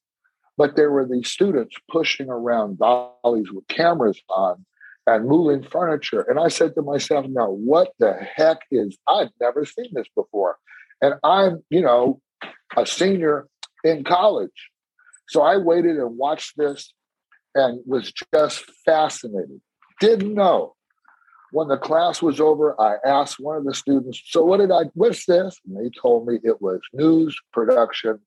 But 0.58 0.76
there 0.76 0.92
were 0.92 1.08
these 1.08 1.30
students 1.30 1.76
pushing 1.92 2.30
around 2.30 2.80
dollies 2.80 3.52
with 3.52 3.68
cameras 3.68 4.20
on 4.30 4.66
and 5.06 5.28
moving 5.28 5.64
furniture. 5.64 6.22
And 6.22 6.40
I 6.40 6.48
said 6.48 6.74
to 6.76 6.82
myself, 6.82 7.26
now, 7.30 7.50
what 7.50 7.92
the 8.00 8.14
heck 8.14 8.60
is, 8.72 8.98
I've 9.08 9.30
never 9.40 9.66
seen 9.66 9.90
this 9.94 10.08
before. 10.16 10.58
And 11.02 11.16
I'm, 11.24 11.64
you 11.70 11.82
know, 11.82 12.20
a 12.76 12.86
senior 12.86 13.48
in 13.84 14.04
college. 14.04 14.70
So 15.30 15.42
I 15.42 15.58
waited 15.58 15.98
and 15.98 16.18
watched 16.18 16.58
this 16.58 16.94
and 17.54 17.82
was 17.86 18.12
just 18.34 18.64
fascinated. 18.86 19.62
Didn't 20.00 20.34
know 20.34 20.76
when 21.52 21.68
the 21.68 21.78
class 21.78 22.22
was 22.22 22.40
over, 22.40 22.80
I 22.80 22.96
asked 23.06 23.40
one 23.40 23.58
of 23.58 23.66
the 23.66 23.74
students, 23.74 24.22
So, 24.26 24.44
what 24.44 24.58
did 24.58 24.72
I, 24.72 24.84
what's 24.94 25.26
this? 25.26 25.60
And 25.66 25.78
they 25.78 25.90
told 25.90 26.28
me 26.28 26.40
it 26.44 26.62
was 26.62 26.82
news 26.94 27.38
production 27.54 28.20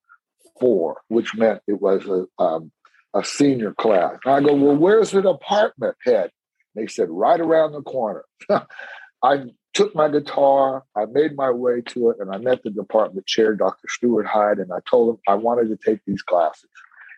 four, 0.58 1.00
which 1.08 1.34
meant 1.34 1.62
it 1.66 1.80
was 1.80 2.06
a, 2.06 2.42
um, 2.42 2.70
a 3.14 3.24
senior 3.24 3.72
class. 3.74 4.16
And 4.24 4.34
I 4.34 4.40
go, 4.40 4.54
Well, 4.54 4.76
where's 4.76 5.10
the 5.10 5.22
department 5.22 5.96
head? 6.04 6.30
And 6.74 6.82
they 6.82 6.86
said, 6.86 7.08
Right 7.10 7.40
around 7.40 7.72
the 7.72 7.82
corner. 7.82 8.24
I 9.22 9.44
took 9.74 9.94
my 9.94 10.08
guitar, 10.08 10.84
I 10.96 11.04
made 11.06 11.36
my 11.36 11.50
way 11.50 11.82
to 11.88 12.10
it, 12.10 12.16
and 12.20 12.34
I 12.34 12.38
met 12.38 12.62
the 12.62 12.70
department 12.70 13.26
chair, 13.26 13.54
Dr. 13.54 13.86
Stuart 13.88 14.26
Hyde, 14.26 14.58
and 14.58 14.72
I 14.72 14.78
told 14.88 15.14
him 15.14 15.20
I 15.28 15.34
wanted 15.34 15.68
to 15.68 15.76
take 15.76 16.00
these 16.06 16.22
classes. 16.22 16.70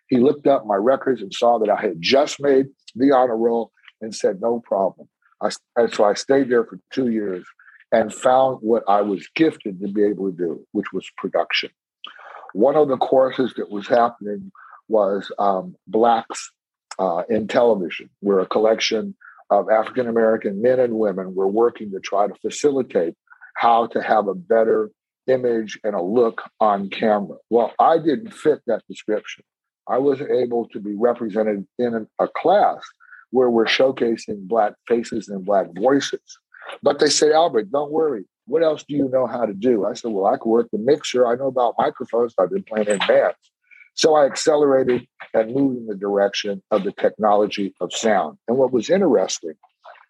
He 0.09 0.18
looked 0.18 0.47
up 0.47 0.66
my 0.66 0.75
records 0.75 1.23
and 1.23 1.32
saw 1.32 1.59
that 1.59 1.71
I 1.71 1.80
had 1.80 2.00
just 2.00 2.40
made 2.40 2.66
the 2.94 3.12
honor 3.12 3.36
roll 3.36 3.73
and 4.00 4.15
said, 4.15 4.41
No 4.41 4.60
problem. 4.60 5.08
I, 5.43 5.50
and 5.76 5.93
so 5.93 6.05
I 6.05 6.15
stayed 6.15 6.49
there 6.49 6.65
for 6.65 6.78
two 6.91 7.09
years 7.09 7.45
and 7.91 8.13
found 8.13 8.59
what 8.61 8.85
I 8.89 9.02
was 9.02 9.28
gifted 9.35 9.81
to 9.81 9.89
be 9.89 10.05
able 10.05 10.31
to 10.31 10.37
do, 10.37 10.67
which 10.73 10.93
was 10.93 11.11
production. 11.19 11.71
One 12.55 12.76
of 12.76 12.89
the 12.89 12.97
courses 12.97 13.55
that 13.57 13.71
was 13.71 13.87
happening 13.87 14.52
was 14.89 15.31
um, 15.39 15.76
Blacks 15.87 16.52
uh, 16.99 17.23
in 17.28 17.49
Television, 17.49 18.09
where 18.21 18.41
a 18.41 18.47
collection 18.47 19.15
of 19.50 19.69
African 19.71 20.09
American 20.09 20.63
men 20.63 20.81
and 20.81 20.95
women 20.95 21.35
were 21.35 21.49
working 21.49 21.91
to 21.93 22.00
try 22.00 22.26
to 22.26 22.35
facilitate 22.41 23.15
how 23.57 23.87
to 23.89 24.02
have 24.02 24.28
a 24.28 24.35
better 24.35 24.91
image 25.26 25.78
and 25.85 25.95
a 25.95 26.02
look 26.02 26.43
on 26.61 26.89
camera. 26.89 27.37
Well, 27.50 27.73
I 27.78 27.99
didn't 27.99 28.33
fit 28.33 28.61
that 28.67 28.83
description. 28.89 29.45
I 29.89 29.99
was 29.99 30.21
able 30.21 30.69
to 30.69 30.81
be 30.81 30.95
represented 30.95 31.67
in 31.78 32.07
a 32.19 32.28
class 32.28 32.81
where 33.32 33.50
we're 33.50 33.66
showcasing 33.66 34.47
Black 34.47 34.75
faces 34.86 35.28
and 35.28 35.45
Black 35.45 35.66
voices. 35.75 36.21
But 36.82 37.00
they 37.00 37.08
say, 37.08 37.32
Albert, 37.32 37.73
don't 37.73 37.90
worry. 37.90 38.25
What 38.47 38.62
else 38.62 38.84
do 38.84 38.95
you 38.95 39.08
know 39.08 39.26
how 39.26 39.47
to 39.47 39.54
do? 39.54 39.84
I 39.84 39.95
said, 39.95 40.12
Well, 40.12 40.32
I 40.32 40.36
can 40.36 40.50
work 40.50 40.68
the 40.71 40.78
mixer. 40.78 41.26
I 41.26 41.34
know 41.34 41.47
about 41.47 41.75
microphones. 41.78 42.34
I've 42.38 42.50
been 42.50 42.64
playing 42.64 42.88
in 42.88 42.99
bands. 42.99 43.36
So 43.95 44.14
I 44.14 44.26
accelerated 44.26 45.06
and 45.34 45.54
moved 45.54 45.78
in 45.78 45.86
the 45.86 45.97
direction 45.97 46.62
of 46.71 46.84
the 46.84 46.92
technology 46.92 47.75
of 47.80 47.92
sound. 47.92 48.38
And 48.49 48.56
what 48.56 48.73
was 48.73 48.90
interesting 48.90 49.54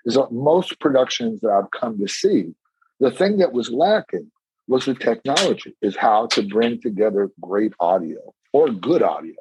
is 0.05 0.15
that 0.15 0.33
most 0.33 0.79
productions 0.81 1.41
that 1.41 1.51
I've 1.51 1.71
come 1.71 1.99
to 1.99 2.09
see, 2.09 2.55
the 3.01 3.11
thing 3.11 3.39
that 3.39 3.53
was 3.53 3.71
lacking 3.71 4.31
was 4.69 4.85
the 4.85 4.95
technology, 4.95 5.77
is 5.83 5.97
how 5.97 6.27
to 6.29 6.43
bring 6.43 6.81
together 6.81 7.31
great 7.41 7.73
audio 7.81 8.33
or 8.53 8.71
good 8.71 9.03
audio. 9.03 9.35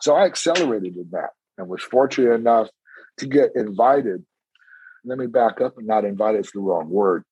So 0.00 0.14
I 0.14 0.24
accelerated 0.24 0.96
in 0.96 1.08
that 1.12 1.30
and 1.58 1.68
was 1.68 1.82
fortunate 1.82 2.32
enough 2.32 2.68
to 3.18 3.26
get 3.26 3.50
invited. 3.54 4.24
Let 5.04 5.18
me 5.18 5.26
back 5.26 5.60
up 5.60 5.78
and 5.78 5.86
not 5.86 6.04
invited 6.04 6.44
is 6.44 6.52
the 6.52 6.60
wrong 6.60 6.88
word. 6.88 7.24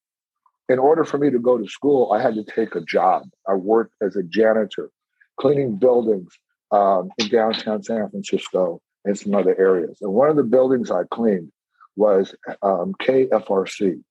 In 0.69 0.79
order 0.79 1.05
for 1.05 1.19
me 1.19 1.31
to 1.31 1.39
go 1.39 1.59
to 1.59 1.69
school, 1.69 2.13
I 2.13 2.23
had 2.23 2.35
to 2.35 2.45
take 2.45 2.75
a 2.75 2.81
job. 2.81 3.25
I 3.49 3.55
worked 3.55 3.95
as 4.01 4.17
a 4.17 4.23
janitor, 4.23 4.91
cleaning 5.39 5.77
buildings 5.77 6.33
um, 6.71 7.11
in 7.19 7.29
downtown 7.29 7.83
San 7.83 8.09
Francisco 8.11 8.81
and 9.05 9.19
some 9.19 9.35
other 9.35 9.59
areas. 9.59 9.99
And 10.01 10.13
one 10.13 10.31
of 10.31 10.37
the 10.37 10.45
buildings 10.45 10.91
I 10.91 11.03
cleaned 11.11 11.51
was 11.97 12.35
um, 12.63 12.95
KFRC. 13.01 14.03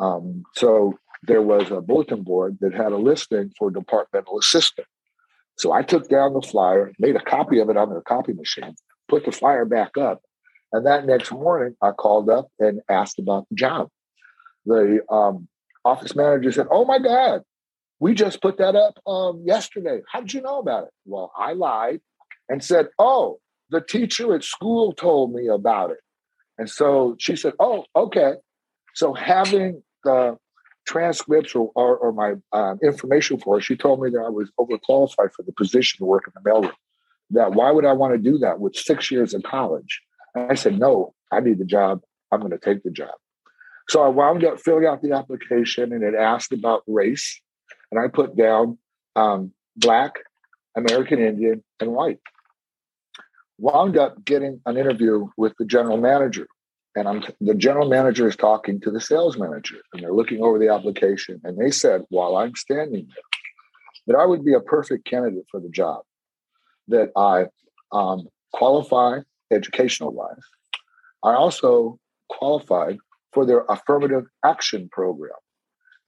Um, 0.00 0.44
so 0.54 0.98
there 1.24 1.42
was 1.42 1.70
a 1.70 1.80
bulletin 1.80 2.22
board 2.22 2.58
that 2.60 2.74
had 2.74 2.92
a 2.92 2.96
listing 2.96 3.52
for 3.58 3.70
departmental 3.70 4.38
assistant. 4.38 4.86
So 5.56 5.72
I 5.72 5.82
took 5.82 6.08
down 6.08 6.34
the 6.34 6.42
flyer, 6.42 6.92
made 6.98 7.16
a 7.16 7.20
copy 7.20 7.58
of 7.58 7.68
it 7.68 7.76
on 7.76 7.90
their 7.90 8.00
copy 8.00 8.32
machine, 8.32 8.76
put 9.08 9.24
the 9.24 9.32
flyer 9.32 9.64
back 9.64 9.98
up, 9.98 10.22
and 10.72 10.86
that 10.86 11.06
next 11.06 11.32
morning, 11.32 11.74
I 11.82 11.92
called 11.92 12.28
up 12.28 12.48
and 12.58 12.80
asked 12.88 13.18
about 13.18 13.48
the 13.48 13.56
job. 13.56 13.88
The 14.66 15.00
um, 15.10 15.48
office 15.84 16.14
manager 16.14 16.52
said, 16.52 16.66
Oh 16.70 16.84
my 16.84 16.98
God, 16.98 17.42
we 18.00 18.14
just 18.14 18.42
put 18.42 18.58
that 18.58 18.76
up 18.76 18.98
um, 19.06 19.42
yesterday. 19.46 20.00
How 20.10 20.20
did 20.20 20.34
you 20.34 20.42
know 20.42 20.58
about 20.58 20.84
it? 20.84 20.90
Well, 21.06 21.32
I 21.36 21.54
lied 21.54 22.00
and 22.48 22.62
said, 22.62 22.88
Oh, 22.98 23.38
the 23.70 23.80
teacher 23.80 24.34
at 24.34 24.44
school 24.44 24.92
told 24.92 25.32
me 25.32 25.48
about 25.48 25.90
it. 25.90 25.98
And 26.58 26.68
so 26.68 27.16
she 27.18 27.34
said, 27.34 27.54
Oh, 27.58 27.84
okay. 27.96 28.34
So 28.94 29.14
having 29.14 29.82
the 30.04 30.36
transcripts 30.86 31.54
or, 31.54 31.70
or, 31.74 31.96
or 31.96 32.12
my 32.12 32.34
um, 32.52 32.78
information 32.82 33.38
for 33.38 33.56
her, 33.56 33.60
she 33.60 33.76
told 33.76 34.02
me 34.02 34.10
that 34.10 34.20
I 34.20 34.28
was 34.28 34.50
overqualified 34.60 35.32
for 35.32 35.42
the 35.44 35.52
position 35.52 35.98
to 35.98 36.04
work 36.04 36.24
in 36.26 36.32
the 36.34 36.50
mailroom. 36.50 36.72
That 37.30 37.52
why 37.52 37.70
would 37.70 37.84
I 37.84 37.92
want 37.92 38.14
to 38.14 38.18
do 38.18 38.38
that 38.38 38.58
with 38.60 38.74
six 38.74 39.10
years 39.10 39.32
in 39.32 39.42
college? 39.42 40.02
I 40.34 40.54
said, 40.54 40.78
no, 40.78 41.14
I 41.32 41.40
need 41.40 41.58
the 41.58 41.64
job. 41.64 42.00
I'm 42.30 42.40
going 42.40 42.52
to 42.52 42.58
take 42.58 42.82
the 42.82 42.90
job. 42.90 43.14
So 43.88 44.02
I 44.02 44.08
wound 44.08 44.44
up 44.44 44.60
filling 44.60 44.86
out 44.86 45.02
the 45.02 45.12
application 45.12 45.92
and 45.92 46.02
it 46.02 46.14
asked 46.14 46.52
about 46.52 46.82
race. 46.86 47.40
And 47.90 47.98
I 47.98 48.08
put 48.08 48.36
down 48.36 48.78
um, 49.16 49.52
Black, 49.76 50.16
American 50.76 51.20
Indian, 51.20 51.64
and 51.80 51.92
white. 51.92 52.18
Wound 53.58 53.96
up 53.96 54.24
getting 54.24 54.60
an 54.66 54.76
interview 54.76 55.28
with 55.36 55.54
the 55.58 55.64
general 55.64 55.96
manager. 55.96 56.46
And 56.94 57.08
I'm, 57.08 57.24
the 57.40 57.54
general 57.54 57.88
manager 57.88 58.28
is 58.28 58.36
talking 58.36 58.80
to 58.80 58.90
the 58.90 59.00
sales 59.00 59.38
manager 59.38 59.76
and 59.92 60.02
they're 60.02 60.12
looking 60.12 60.42
over 60.42 60.58
the 60.58 60.68
application. 60.68 61.40
And 61.44 61.56
they 61.58 61.70
said, 61.70 62.04
while 62.08 62.36
I'm 62.36 62.54
standing 62.56 63.06
there, 63.06 63.24
that 64.06 64.20
I 64.20 64.26
would 64.26 64.44
be 64.44 64.54
a 64.54 64.60
perfect 64.60 65.04
candidate 65.04 65.44
for 65.50 65.60
the 65.60 65.68
job, 65.68 66.02
that 66.88 67.10
I 67.16 67.46
um, 67.92 68.28
qualify 68.52 69.20
educational 69.52 70.12
wise. 70.12 70.36
I 71.22 71.34
also 71.34 71.98
qualified 72.28 72.98
for 73.32 73.46
their 73.46 73.64
affirmative 73.68 74.24
action 74.44 74.88
program. 74.90 75.32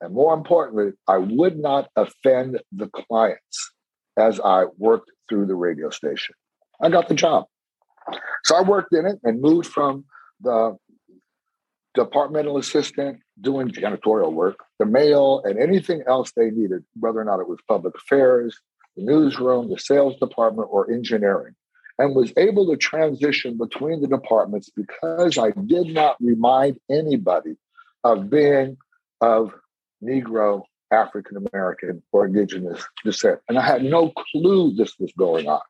And 0.00 0.14
more 0.14 0.34
importantly, 0.34 0.92
I 1.06 1.18
would 1.18 1.58
not 1.58 1.90
offend 1.96 2.60
the 2.72 2.88
clients. 2.88 3.72
as 4.16 4.40
I 4.40 4.64
worked 4.76 5.10
through 5.28 5.46
the 5.46 5.54
radio 5.54 5.90
station. 5.90 6.34
I 6.82 6.90
got 6.90 7.08
the 7.08 7.14
job. 7.14 7.46
So 8.44 8.56
I 8.56 8.62
worked 8.62 8.92
in 8.92 9.06
it 9.06 9.18
and 9.22 9.40
moved 9.40 9.68
from 9.68 10.04
the 10.40 10.76
departmental 11.94 12.56
assistant 12.58 13.20
doing 13.40 13.68
janitorial 13.68 14.32
work, 14.32 14.58
the 14.78 14.86
mail, 14.86 15.42
and 15.44 15.58
anything 15.58 16.02
else 16.06 16.32
they 16.36 16.50
needed, 16.50 16.84
whether 16.98 17.20
or 17.20 17.24
not 17.24 17.40
it 17.40 17.48
was 17.48 17.58
public 17.68 17.94
affairs, 17.96 18.58
the 18.96 19.04
newsroom, 19.04 19.70
the 19.70 19.78
sales 19.78 20.16
department, 20.18 20.68
or 20.70 20.90
engineering, 20.90 21.54
and 22.00 22.16
was 22.16 22.32
able 22.38 22.66
to 22.66 22.78
transition 22.78 23.58
between 23.58 24.00
the 24.00 24.08
departments 24.08 24.70
because 24.74 25.36
I 25.36 25.50
did 25.50 25.88
not 25.88 26.16
remind 26.18 26.80
anybody 26.90 27.56
of 28.04 28.30
being 28.30 28.78
of 29.20 29.52
Negro, 30.02 30.62
African 30.90 31.46
American, 31.52 32.02
or 32.10 32.24
indigenous 32.24 32.82
descent. 33.04 33.40
And 33.50 33.58
I 33.58 33.66
had 33.66 33.84
no 33.84 34.12
clue 34.32 34.74
this 34.74 34.98
was 34.98 35.12
going 35.18 35.46
on. 35.46 35.60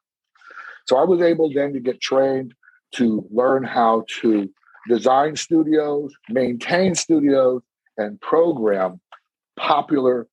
So 0.86 0.98
I 0.98 1.04
was 1.04 1.20
able 1.20 1.52
then 1.52 1.72
to 1.72 1.80
get 1.80 2.00
trained 2.00 2.54
to 2.92 3.26
learn 3.32 3.64
how 3.64 4.04
to 4.20 4.48
design 4.88 5.34
studios, 5.34 6.14
maintain 6.28 6.94
studios, 6.94 7.62
and 7.98 8.20
program 8.20 9.00
popular 9.56 10.28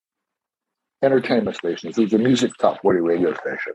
entertainment 1.04 1.58
stations. 1.58 1.98
It 1.98 2.04
was 2.04 2.14
a 2.14 2.20
music 2.20 2.52
top 2.60 2.84
40 2.84 3.02
radio 3.02 3.34
station. 3.34 3.74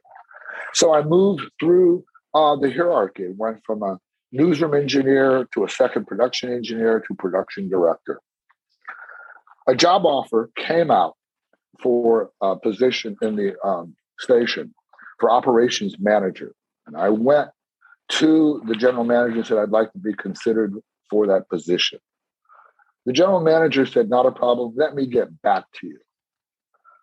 So 0.72 0.94
I 0.94 1.02
moved 1.02 1.50
through 1.58 2.04
uh, 2.34 2.56
the 2.56 2.70
hierarchy, 2.70 3.28
went 3.36 3.60
from 3.64 3.82
a 3.82 3.98
newsroom 4.32 4.74
engineer 4.74 5.46
to 5.52 5.64
a 5.64 5.68
second 5.68 6.06
production 6.06 6.52
engineer 6.52 7.02
to 7.06 7.14
production 7.14 7.68
director. 7.68 8.20
A 9.68 9.74
job 9.74 10.04
offer 10.04 10.50
came 10.56 10.90
out 10.90 11.16
for 11.82 12.30
a 12.40 12.56
position 12.56 13.16
in 13.22 13.36
the 13.36 13.54
um, 13.64 13.94
station 14.18 14.74
for 15.20 15.30
operations 15.30 15.96
manager. 15.98 16.54
And 16.86 16.96
I 16.96 17.10
went 17.10 17.50
to 18.10 18.62
the 18.66 18.74
general 18.74 19.04
manager 19.04 19.36
and 19.36 19.46
said, 19.46 19.58
I'd 19.58 19.70
like 19.70 19.92
to 19.92 19.98
be 19.98 20.14
considered 20.14 20.74
for 21.10 21.26
that 21.28 21.48
position. 21.48 22.00
The 23.06 23.12
general 23.12 23.40
manager 23.40 23.86
said, 23.86 24.08
Not 24.08 24.26
a 24.26 24.32
problem. 24.32 24.74
Let 24.76 24.94
me 24.94 25.06
get 25.06 25.42
back 25.42 25.64
to 25.80 25.86
you. 25.86 25.98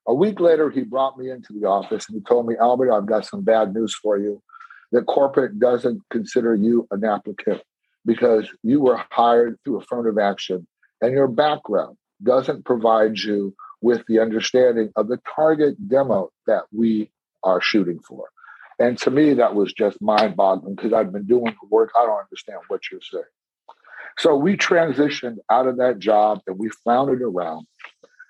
A 0.07 0.13
week 0.13 0.39
later, 0.39 0.69
he 0.69 0.81
brought 0.81 1.17
me 1.17 1.29
into 1.29 1.53
the 1.53 1.67
office 1.67 2.07
and 2.09 2.17
he 2.17 2.23
told 2.23 2.47
me, 2.47 2.55
Albert, 2.59 2.91
I've 2.91 3.05
got 3.05 3.25
some 3.25 3.43
bad 3.43 3.73
news 3.73 3.95
for 3.95 4.17
you. 4.17 4.41
That 4.91 5.05
corporate 5.05 5.59
doesn't 5.59 6.01
consider 6.09 6.55
you 6.55 6.87
an 6.91 7.03
applicant 7.03 7.61
because 8.05 8.49
you 8.63 8.81
were 8.81 9.03
hired 9.11 9.57
through 9.63 9.81
affirmative 9.81 10.17
action 10.17 10.67
and 11.01 11.13
your 11.13 11.27
background 11.27 11.97
doesn't 12.23 12.65
provide 12.65 13.17
you 13.17 13.55
with 13.81 14.03
the 14.07 14.19
understanding 14.19 14.91
of 14.95 15.07
the 15.07 15.19
target 15.35 15.75
demo 15.87 16.29
that 16.47 16.63
we 16.71 17.11
are 17.43 17.61
shooting 17.61 17.99
for. 17.99 18.29
And 18.79 18.97
to 18.99 19.11
me, 19.11 19.33
that 19.35 19.55
was 19.55 19.73
just 19.73 20.01
mind 20.01 20.35
boggling 20.35 20.75
because 20.75 20.93
I've 20.93 21.11
been 21.11 21.25
doing 21.25 21.45
the 21.61 21.67
work. 21.69 21.91
I 21.97 22.05
don't 22.05 22.19
understand 22.19 22.59
what 22.67 22.81
you're 22.91 23.01
saying. 23.01 23.23
So 24.17 24.35
we 24.35 24.57
transitioned 24.57 25.37
out 25.49 25.67
of 25.67 25.77
that 25.77 25.99
job 25.99 26.39
and 26.47 26.57
we 26.57 26.69
floundered 26.83 27.21
around 27.21 27.67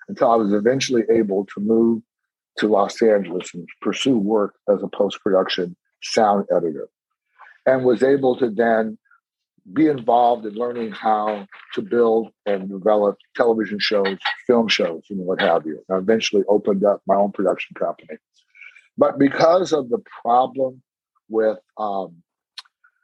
until 0.08 0.30
I 0.30 0.36
was 0.36 0.52
eventually 0.52 1.02
able 1.10 1.46
to 1.46 1.60
move 1.60 2.02
to 2.58 2.68
Los 2.68 3.00
Angeles 3.00 3.54
and 3.54 3.68
pursue 3.80 4.18
work 4.18 4.54
as 4.68 4.82
a 4.82 4.88
post 4.88 5.20
production 5.20 5.76
sound 6.02 6.46
editor 6.54 6.88
and 7.66 7.84
was 7.84 8.02
able 8.02 8.36
to 8.36 8.50
then 8.50 8.98
be 9.72 9.86
involved 9.86 10.46
in 10.46 10.54
learning 10.54 10.90
how 10.92 11.46
to 11.74 11.82
build 11.82 12.32
and 12.46 12.68
develop 12.68 13.16
television 13.36 13.78
shows, 13.78 14.18
film 14.46 14.68
shows, 14.68 15.02
and 15.10 15.18
what 15.20 15.40
have 15.40 15.66
you. 15.66 15.82
I 15.90 15.96
eventually 15.96 16.42
opened 16.48 16.84
up 16.84 17.02
my 17.06 17.14
own 17.14 17.32
production 17.32 17.74
company. 17.78 18.18
But 18.96 19.18
because 19.18 19.72
of 19.72 19.88
the 19.88 20.02
problem 20.22 20.82
with 21.28 21.58
um, 21.78 22.16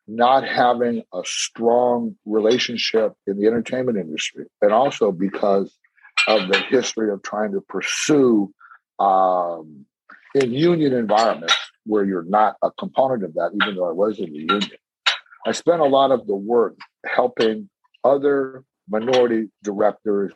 not 0.08 0.46
having 0.46 1.02
a 1.12 1.22
strong 1.24 2.16
relationship 2.24 3.12
in 3.26 3.38
the 3.38 3.46
entertainment 3.46 3.98
industry, 3.98 4.46
and 4.62 4.72
also 4.72 5.12
because 5.12 5.76
of 6.26 6.48
the 6.48 6.58
history 6.68 7.12
of 7.12 7.22
trying 7.22 7.52
to 7.52 7.60
pursue 7.60 8.52
um, 8.98 9.84
in 10.34 10.52
union 10.52 10.92
environments 10.92 11.54
where 11.86 12.04
you're 12.04 12.24
not 12.24 12.56
a 12.62 12.70
component 12.72 13.24
of 13.24 13.34
that, 13.34 13.52
even 13.62 13.76
though 13.76 13.88
I 13.88 13.92
was 13.92 14.18
in 14.18 14.32
the 14.32 14.38
union. 14.38 14.70
I 15.46 15.52
spent 15.52 15.80
a 15.80 15.86
lot 15.86 16.10
of 16.10 16.26
the 16.26 16.34
work 16.34 16.76
helping 17.06 17.68
other 18.04 18.64
minority 18.88 19.48
directors 19.62 20.32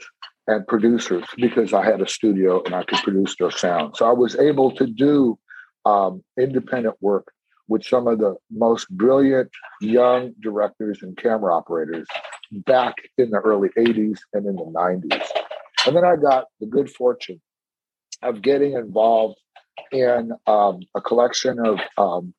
and 0.47 0.67
producers 0.67 1.25
because 1.37 1.73
I 1.73 1.85
had 1.85 2.01
a 2.01 2.09
studio 2.09 2.63
and 2.65 2.75
I 2.75 2.85
could 2.85 2.99
produce 2.99 3.37
their 3.39 3.51
sound. 3.51 3.97
So 3.97 4.09
I 4.09 4.13
was 4.13 4.37
able 4.37 4.71
to 4.73 4.87
do 4.87 5.39
um, 5.85 6.23
independent 6.39 6.97
work 7.01 7.33
with 7.69 7.85
some 7.85 8.09
of 8.09 8.19
the 8.19 8.35
most 8.51 8.89
brilliant 8.91 9.51
young 9.81 10.33
directors 10.41 11.03
and 11.03 11.17
camera 11.17 11.57
operators 11.57 12.09
back 12.53 12.97
in 13.17 13.31
the 13.31 13.39
early 13.39 13.69
80s 13.79 14.19
and 14.33 14.45
in 14.47 14.57
the 14.57 14.65
90s. 14.65 15.27
And 15.87 15.97
then 15.97 16.05
I 16.05 16.17
got 16.17 16.47
the 16.61 16.67
good 16.67 16.91
fortune 16.91 17.41
of 18.23 18.43
getting 18.43 18.73
involved 18.73 19.39
in 19.93 20.33
um, 20.47 20.81
a 20.95 21.01
collection 21.01 21.59
of 21.65 21.81
um, 21.99 22.35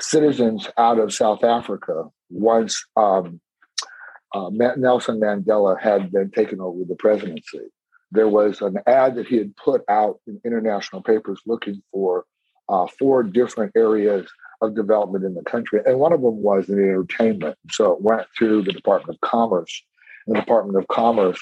citizens 0.00 0.68
out 0.76 0.98
of 0.98 1.12
South 1.12 1.44
Africa 1.44 2.04
once 2.30 2.84
um, 2.96 3.40
uh, 4.34 4.50
Nelson 4.50 5.20
Mandela 5.20 5.80
had 5.80 6.10
been 6.10 6.30
taken 6.30 6.60
over 6.60 6.84
the 6.84 6.96
presidency. 6.96 7.60
There 8.10 8.28
was 8.28 8.60
an 8.60 8.78
ad 8.86 9.14
that 9.14 9.28
he 9.28 9.36
had 9.36 9.56
put 9.56 9.82
out 9.88 10.20
in 10.26 10.40
international 10.44 11.02
papers 11.02 11.40
looking 11.46 11.82
for 11.92 12.24
uh, 12.68 12.86
four 12.98 13.22
different 13.22 13.72
areas 13.76 14.28
of 14.60 14.74
development 14.74 15.24
in 15.24 15.34
the 15.34 15.42
country, 15.42 15.80
and 15.84 15.98
one 15.98 16.12
of 16.12 16.22
them 16.22 16.42
was 16.42 16.68
in 16.68 16.78
entertainment. 16.78 17.56
So 17.70 17.92
it 17.92 18.00
went 18.00 18.26
through 18.36 18.62
the 18.62 18.72
Department 18.72 19.16
of 19.16 19.28
Commerce. 19.28 19.82
And 20.26 20.36
the 20.36 20.40
Department 20.40 20.78
of 20.78 20.88
Commerce 20.88 21.38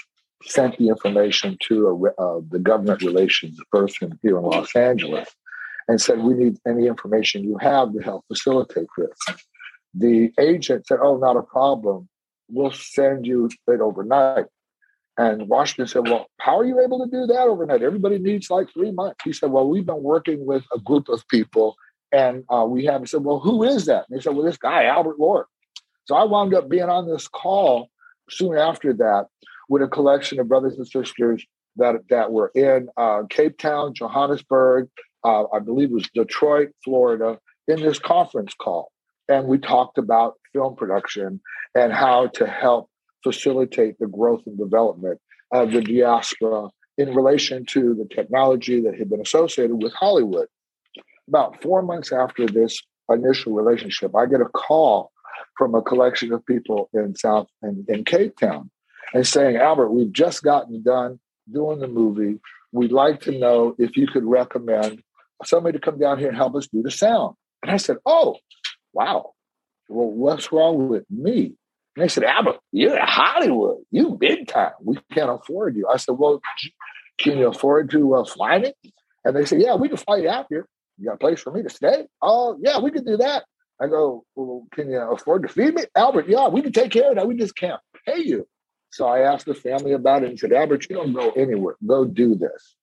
sent 0.47 0.79
the 0.79 0.89
information 0.89 1.57
to 1.69 1.89
a, 2.19 2.23
uh, 2.23 2.41
the 2.51 2.59
government 2.59 3.03
relations 3.03 3.59
person 3.71 4.19
here 4.23 4.39
in 4.39 4.45
Los 4.45 4.75
Angeles 4.75 5.29
and 5.89 6.01
said, 6.01 6.21
We 6.21 6.35
need 6.35 6.59
any 6.67 6.87
information 6.87 7.45
you 7.45 7.59
have 7.59 7.93
to 7.93 8.01
help 8.01 8.25
facilitate 8.29 8.87
this. 8.97 9.37
The 9.95 10.33
agent 10.39 10.87
said, 10.87 10.99
Oh, 11.03 11.17
not 11.17 11.37
a 11.37 11.43
problem. 11.43 12.09
We'll 12.49 12.73
send 12.73 13.27
you 13.27 13.49
it 13.67 13.81
overnight. 13.81 14.47
And 15.19 15.49
Washington 15.49 15.87
said, 15.87 16.09
Well, 16.09 16.27
how 16.39 16.59
are 16.59 16.65
you 16.65 16.81
able 16.81 17.05
to 17.05 17.11
do 17.11 17.27
that 17.27 17.43
overnight? 17.43 17.83
Everybody 17.83 18.19
needs 18.19 18.51
like 18.51 18.73
three 18.73 18.91
months. 18.91 19.21
He 19.25 19.33
said, 19.33 19.51
Well, 19.51 19.69
we've 19.69 19.87
been 19.87 20.03
working 20.03 20.47
with 20.47 20.65
a 20.75 20.79
group 20.79 21.09
of 21.09 21.27
people 21.29 21.77
and 22.13 22.45
uh, 22.51 22.67
we 22.69 22.85
have, 22.85 23.09
said, 23.09 23.25
Well, 23.25 23.41
who 23.41 23.63
is 23.63 23.87
that? 23.87 24.07
And 24.09 24.19
they 24.19 24.23
said, 24.23 24.35
Well, 24.35 24.47
this 24.47 24.59
guy, 24.59 24.85
Albert 24.85 25.19
Lord. 25.19 25.47
So 26.05 26.17
I 26.17 26.25
wound 26.25 26.55
up 26.55 26.69
being 26.69 26.89
on 26.89 27.09
this 27.09 27.29
call 27.29 27.89
soon 28.29 28.57
after 28.57 28.93
that 28.95 29.27
with 29.73 29.81
a 29.81 29.89
collection 29.89 30.39
of 30.39 30.49
brothers 30.49 30.77
and 30.77 30.87
sisters 30.87 31.47
that, 31.77 31.95
that 32.11 32.31
were 32.31 32.53
in 32.55 32.89
uh, 32.99 33.23
Cape 33.31 33.57
Town, 33.57 33.95
Johannesburg, 33.95 34.87
uh, 35.25 35.45
I 35.51 35.61
believe 35.61 35.89
it 35.89 35.95
was 35.95 36.11
Detroit, 36.15 36.73
Florida, 36.85 37.39
in 37.67 37.81
this 37.81 37.99
conference 37.99 38.53
call. 38.53 38.93
And 39.31 39.47
we 39.47 39.57
talked 39.57 39.97
about 39.97 40.35
film 40.53 40.77
production 40.77 41.41
and 41.75 41.91
how 41.91 42.27
to 42.35 42.47
help 42.47 42.91
facilitate 43.25 43.99
the 43.99 44.09
growth 44.09 44.43
and 44.45 44.59
development 44.59 45.19
of 45.53 45.73
the 45.73 45.81
diaspora 45.81 46.69
in 46.99 47.15
relation 47.15 47.65
to 47.71 47.95
the 47.95 48.15
technology 48.15 48.79
that 48.83 48.99
had 48.99 49.09
been 49.09 49.23
associated 49.23 49.83
with 49.83 49.95
Hollywood. 49.95 50.49
About 51.29 51.63
four 51.63 51.81
months 51.81 52.13
after 52.13 52.45
this 52.45 52.79
initial 53.09 53.55
relationship, 53.55 54.15
I 54.15 54.27
get 54.27 54.43
a 54.43 54.51
call 54.51 55.13
from 55.57 55.75
a 55.75 55.81
collection 55.81 56.31
of 56.35 56.45
people 56.45 56.91
in 56.93 57.17
South 57.17 57.47
in, 57.63 57.87
in 57.89 58.05
Cape 58.05 58.37
Town 58.37 58.71
and 59.13 59.27
saying, 59.27 59.57
Albert, 59.57 59.91
we've 59.91 60.13
just 60.13 60.43
gotten 60.43 60.83
done 60.83 61.21
doing 61.51 61.81
the 61.81 61.89
movie. 61.89 62.41
We'd 62.73 62.93
like 62.93 63.21
to 63.23 63.39
know 63.39 63.75
if 63.79 63.97
you 63.97 64.07
could 64.07 64.25
recommend 64.25 65.03
somebody 65.45 65.79
to 65.79 65.85
come 65.85 65.99
down 65.99 66.19
here 66.19 66.29
and 66.29 66.37
help 66.37 66.55
us 66.55 66.67
do 66.69 66.83
the 66.83 66.91
sound. 66.91 67.37
And 67.63 67.71
I 67.71 67.77
said, 67.77 67.99
Oh, 68.07 68.37
wow. 68.93 69.33
Well, 69.89 70.11
what's 70.11 70.53
wrong 70.53 70.89
with 70.89 71.05
me? 71.11 71.55
And 71.97 72.03
they 72.03 72.09
said, 72.09 72.25
Albert, 72.25 72.59
you're 72.73 72.97
in 72.97 73.03
Hollywood. 73.03 73.79
You 73.91 74.17
big 74.19 74.49
time. 74.49 74.73
We 74.83 74.99
can't 75.13 75.31
afford 75.31 75.77
you. 75.77 75.89
I 75.93 75.99
said, 75.99 76.17
Well, 76.19 76.41
can 77.19 77.39
you 77.39 77.49
afford 77.49 77.91
to 77.91 78.15
uh, 78.15 78.25
fly 78.25 78.59
me? 78.59 78.73
And 79.25 79.37
they 79.37 79.45
said, 79.45 79.61
Yeah, 79.61 79.75
we 79.75 79.89
can 79.89 79.99
fly 79.99 80.19
you 80.19 80.31
out 80.31 80.47
here. 80.49 80.67
You 80.99 81.07
got 81.07 81.15
a 81.15 81.19
place 81.19 81.41
for 81.41 81.53
me 81.53 81.63
to 81.63 81.71
stay? 81.71 82.07
Oh, 82.21 82.59
yeah, 82.61 82.79
we 82.79 82.91
can 82.91 83.05
do 83.05 83.17
that. 83.19 83.45
I 83.81 83.89
go, 83.89 84.25
Well, 84.35 84.67
can 84.73 84.91
you 84.91 84.99
afford 84.99 85.43
to 85.43 85.49
feed 85.49 85.75
me? 85.75 85.85
Albert, 85.95 86.29
yeah, 86.29 86.49
we 86.49 86.63
can 86.63 86.73
take 86.73 86.93
care 86.93 87.11
of 87.11 87.17
that. 87.17 87.27
We 87.27 87.37
just 87.37 87.57
can't 87.57 87.81
pay 88.07 88.23
you. 88.23 88.47
So 88.93 89.07
I 89.07 89.21
asked 89.21 89.47
the 89.47 89.55
family 89.55 89.93
about 89.93 90.23
it 90.23 90.31
and 90.31 90.39
said, 90.39 90.53
Albert, 90.53 90.87
you 90.89 90.97
don't 90.97 91.15
go 91.15 91.31
anywhere. 91.31 91.77
Go 91.87 92.05
do 92.05 92.35
this. 92.35 92.75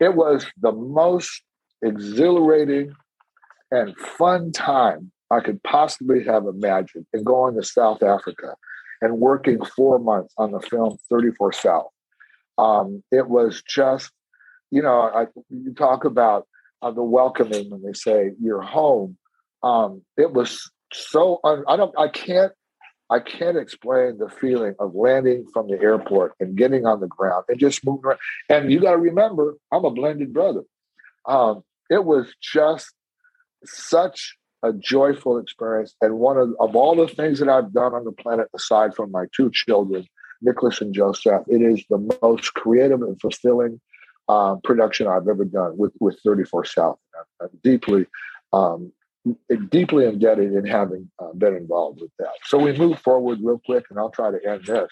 It 0.00 0.14
was 0.14 0.44
the 0.60 0.72
most 0.72 1.42
exhilarating 1.82 2.94
and 3.70 3.96
fun 3.96 4.50
time 4.50 5.12
I 5.30 5.40
could 5.40 5.62
possibly 5.62 6.24
have 6.24 6.46
imagined 6.46 7.06
in 7.12 7.22
going 7.22 7.54
to 7.54 7.62
South 7.62 8.02
Africa 8.02 8.56
and 9.00 9.18
working 9.18 9.64
four 9.64 10.00
months 10.00 10.34
on 10.36 10.50
the 10.50 10.60
film 10.60 10.98
34 11.08 11.52
South. 11.52 11.90
Um, 12.58 13.02
it 13.12 13.28
was 13.28 13.62
just, 13.62 14.10
you 14.70 14.82
know, 14.82 15.00
I, 15.00 15.26
you 15.48 15.72
talk 15.74 16.04
about 16.04 16.46
of 16.82 16.94
the 16.94 17.04
welcoming 17.04 17.70
when 17.70 17.82
they 17.82 17.92
say 17.92 18.32
you're 18.40 18.62
home. 18.62 19.16
Um, 19.62 20.02
it 20.16 20.32
was 20.32 20.70
so 20.92 21.38
un- 21.44 21.64
I 21.68 21.76
don't 21.76 21.96
I 21.98 22.08
can't 22.08 22.52
I 23.10 23.18
can't 23.18 23.56
explain 23.56 24.18
the 24.18 24.28
feeling 24.28 24.74
of 24.78 24.94
landing 24.94 25.46
from 25.52 25.68
the 25.68 25.80
airport 25.80 26.34
and 26.38 26.56
getting 26.56 26.86
on 26.86 27.00
the 27.00 27.08
ground 27.08 27.44
and 27.48 27.58
just 27.58 27.84
moving 27.84 28.04
around. 28.04 28.20
And 28.48 28.72
you 28.72 28.80
got 28.80 28.92
to 28.92 28.98
remember, 28.98 29.56
I'm 29.72 29.84
a 29.84 29.90
blended 29.90 30.32
brother. 30.32 30.62
Um, 31.26 31.62
it 31.90 32.04
was 32.04 32.32
just 32.40 32.92
such 33.64 34.36
a 34.62 34.72
joyful 34.72 35.38
experience. 35.38 35.94
And 36.00 36.18
one 36.18 36.36
of, 36.36 36.54
of 36.60 36.76
all 36.76 36.94
the 36.94 37.08
things 37.08 37.40
that 37.40 37.48
I've 37.48 37.72
done 37.72 37.94
on 37.94 38.04
the 38.04 38.12
planet, 38.12 38.46
aside 38.54 38.94
from 38.94 39.10
my 39.10 39.24
two 39.34 39.50
children, 39.52 40.06
Nicholas 40.40 40.80
and 40.80 40.94
Joseph, 40.94 41.42
it 41.48 41.62
is 41.62 41.84
the 41.90 42.16
most 42.22 42.54
creative 42.54 43.02
and 43.02 43.20
fulfilling 43.20 43.80
uh, 44.28 44.56
production 44.62 45.08
I've 45.08 45.28
ever 45.28 45.44
done 45.44 45.76
with, 45.76 45.92
with 45.98 46.18
34 46.24 46.64
South. 46.64 46.98
I'm, 47.40 47.48
deeply 47.64 48.06
um, 48.52 48.92
deeply 49.70 50.06
indebted 50.06 50.52
in 50.52 50.66
having 50.66 51.10
uh, 51.18 51.32
been 51.34 51.56
involved 51.56 52.00
with 52.00 52.10
that. 52.18 52.32
So 52.44 52.58
we 52.58 52.76
move 52.76 52.98
forward 53.00 53.38
real 53.42 53.60
quick, 53.64 53.84
and 53.90 53.98
I'll 53.98 54.10
try 54.10 54.30
to 54.30 54.38
end 54.48 54.64
this. 54.64 54.90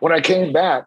When 0.00 0.12
I 0.12 0.20
came 0.20 0.52
back, 0.52 0.84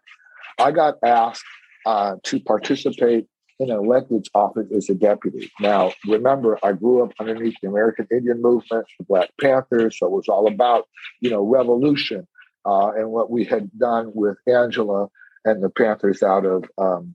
I 0.58 0.70
got 0.70 0.94
asked 1.04 1.44
uh, 1.84 2.16
to 2.24 2.40
participate 2.40 3.26
in 3.60 3.70
an 3.70 3.76
elected 3.76 4.26
office 4.34 4.66
as 4.74 4.88
a 4.90 4.94
deputy. 4.94 5.50
Now, 5.60 5.92
remember, 6.06 6.58
I 6.62 6.72
grew 6.72 7.04
up 7.04 7.12
underneath 7.20 7.54
the 7.62 7.68
American 7.68 8.06
Indian 8.10 8.42
movement, 8.42 8.86
the 8.98 9.04
Black 9.04 9.30
Panthers, 9.40 9.98
so 9.98 10.06
it 10.06 10.12
was 10.12 10.28
all 10.28 10.46
about, 10.46 10.88
you 11.20 11.30
know, 11.30 11.42
revolution 11.42 12.26
uh, 12.64 12.90
and 12.96 13.10
what 13.10 13.30
we 13.30 13.44
had 13.44 13.70
done 13.78 14.10
with 14.14 14.38
Angela 14.48 15.08
and 15.44 15.62
the 15.62 15.70
Panthers 15.70 16.22
out 16.22 16.46
of 16.46 16.64
um, 16.78 17.14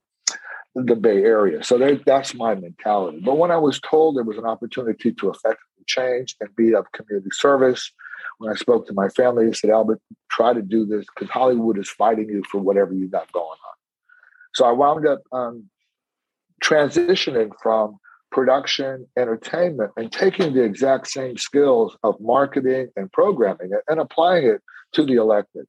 the 0.86 0.96
Bay 0.96 1.24
Area. 1.24 1.64
So 1.64 1.78
there, 1.78 1.96
that's 2.06 2.34
my 2.34 2.56
mentality. 2.56 3.20
But 3.24 3.38
when 3.38 3.52
I 3.52 3.58
was 3.58 3.80
told 3.80 4.16
there 4.16 4.24
was 4.24 4.38
an 4.38 4.46
opportunity 4.46 5.14
to 5.14 5.30
effectively 5.30 5.84
change 5.88 6.36
and 6.40 6.56
be 6.56 6.74
of 6.76 6.92
community 6.92 7.30
service, 7.32 7.92
when 8.38 8.52
I 8.52 8.56
spoke 8.56 8.88
to 8.88 8.94
my 8.94 9.10
family, 9.10 9.46
they 9.46 9.54
said, 9.54 9.70
Albert, 9.70 10.02
try 10.30 10.54
to 10.54 10.62
do 10.62 10.86
this 10.86 11.06
because 11.14 11.30
Hollywood 11.30 11.78
is 11.78 11.90
fighting 11.90 12.30
you 12.30 12.44
for 12.50 12.60
whatever 12.60 12.94
you 12.94 13.08
got 13.08 13.32
going 13.32 13.46
on. 13.46 13.76
So 14.54 14.66
I 14.66 14.72
wound 14.72 15.08
up 15.08 15.22
um, 15.32 15.70
transitioning 16.64 17.52
from 17.62 17.98
production, 18.32 19.08
entertainment, 19.18 19.92
and 19.98 20.12
taking 20.12 20.54
the 20.54 20.64
exact 20.64 21.08
same 21.08 21.38
skills 21.38 21.98
of 22.04 22.20
marketing 22.20 22.90
and 22.96 23.12
programming 23.12 23.72
and 23.88 24.00
applying 24.00 24.46
it 24.46 24.62
to 24.94 25.04
the 25.04 25.16
elected. 25.16 25.66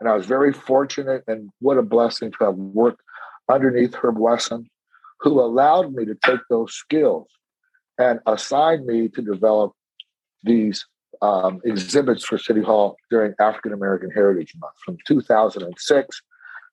And 0.00 0.08
I 0.08 0.14
was 0.14 0.26
very 0.26 0.52
fortunate 0.52 1.24
and 1.26 1.50
what 1.60 1.78
a 1.78 1.82
blessing 1.82 2.32
to 2.32 2.44
have 2.44 2.54
worked 2.54 3.02
underneath 3.50 3.94
Herb 3.94 4.18
Wesson, 4.18 4.68
who 5.20 5.40
allowed 5.40 5.92
me 5.92 6.04
to 6.06 6.14
take 6.14 6.40
those 6.48 6.74
skills 6.74 7.28
and 7.98 8.20
assigned 8.26 8.86
me 8.86 9.08
to 9.08 9.22
develop 9.22 9.72
these 10.42 10.86
um, 11.22 11.60
exhibits 11.64 12.24
for 12.24 12.38
City 12.38 12.62
Hall 12.62 12.96
during 13.10 13.34
African 13.38 13.72
American 13.72 14.10
Heritage 14.10 14.54
Month 14.58 14.74
from 14.84 14.96
2006 15.06 16.22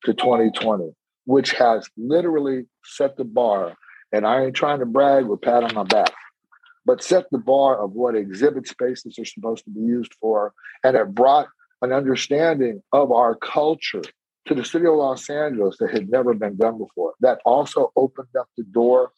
to 0.06 0.14
2020, 0.14 0.92
which 1.26 1.52
has 1.54 1.90
literally 1.98 2.66
set 2.86 3.18
the 3.18 3.26
bar. 3.26 3.76
And 4.14 4.26
I 4.26 4.46
ain't 4.46 4.56
trying 4.56 4.80
to 4.80 4.86
brag 4.86 5.26
or 5.26 5.38
pat 5.38 5.64
on 5.64 5.76
my 5.76 5.84
back, 5.84 6.14
but 6.86 7.04
set 7.04 7.26
the 7.30 7.40
bar 7.40 7.78
of 7.78 7.92
what 7.92 8.16
exhibit 8.16 8.68
spaces 8.68 9.20
are 9.20 9.26
supposed 9.26 9.66
to 9.66 9.70
be 9.70 9.82
used 9.82 10.14
for. 10.22 10.54
And 10.84 10.96
it 10.96 11.14
brought 11.14 11.50
an 11.82 11.92
understanding 11.92 12.82
of 12.94 13.12
our 13.12 13.36
culture 13.36 14.04
to 14.48 14.56
the 14.56 14.66
city 14.66 14.86
of 14.86 14.96
Los 14.96 15.30
Angeles 15.30 15.78
that 15.80 15.92
had 15.92 16.10
never 16.10 16.34
been 16.34 16.58
done 16.58 16.78
before. 16.78 17.14
That 17.20 17.40
also 17.46 17.92
opened 17.96 18.36
up 18.40 18.50
the 18.58 18.64
door 18.64 19.12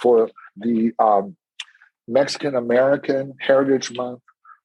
for 0.00 0.30
the 0.56 0.92
um, 0.98 1.36
Mexican 2.08 2.54
American 2.56 3.34
Heritage 3.40 3.92
Month, 3.92 4.20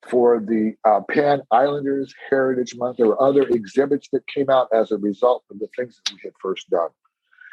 for 0.10 0.40
the 0.40 0.74
uh, 0.86 1.02
Pan 1.10 1.42
Islanders 1.52 2.14
Heritage 2.30 2.76
Month. 2.76 2.98
There 2.98 3.08
were 3.08 3.22
other 3.22 3.44
exhibits 3.44 4.08
that 4.14 4.28
came 4.28 4.50
out 4.50 4.68
as 4.74 4.92
a 4.92 4.98
result 4.98 5.44
of 5.52 5.60
the 5.60 5.68
things 5.78 6.00
that 6.06 6.14
we 6.14 6.20
had 6.24 6.34
first 6.42 6.70
done. 6.70 6.90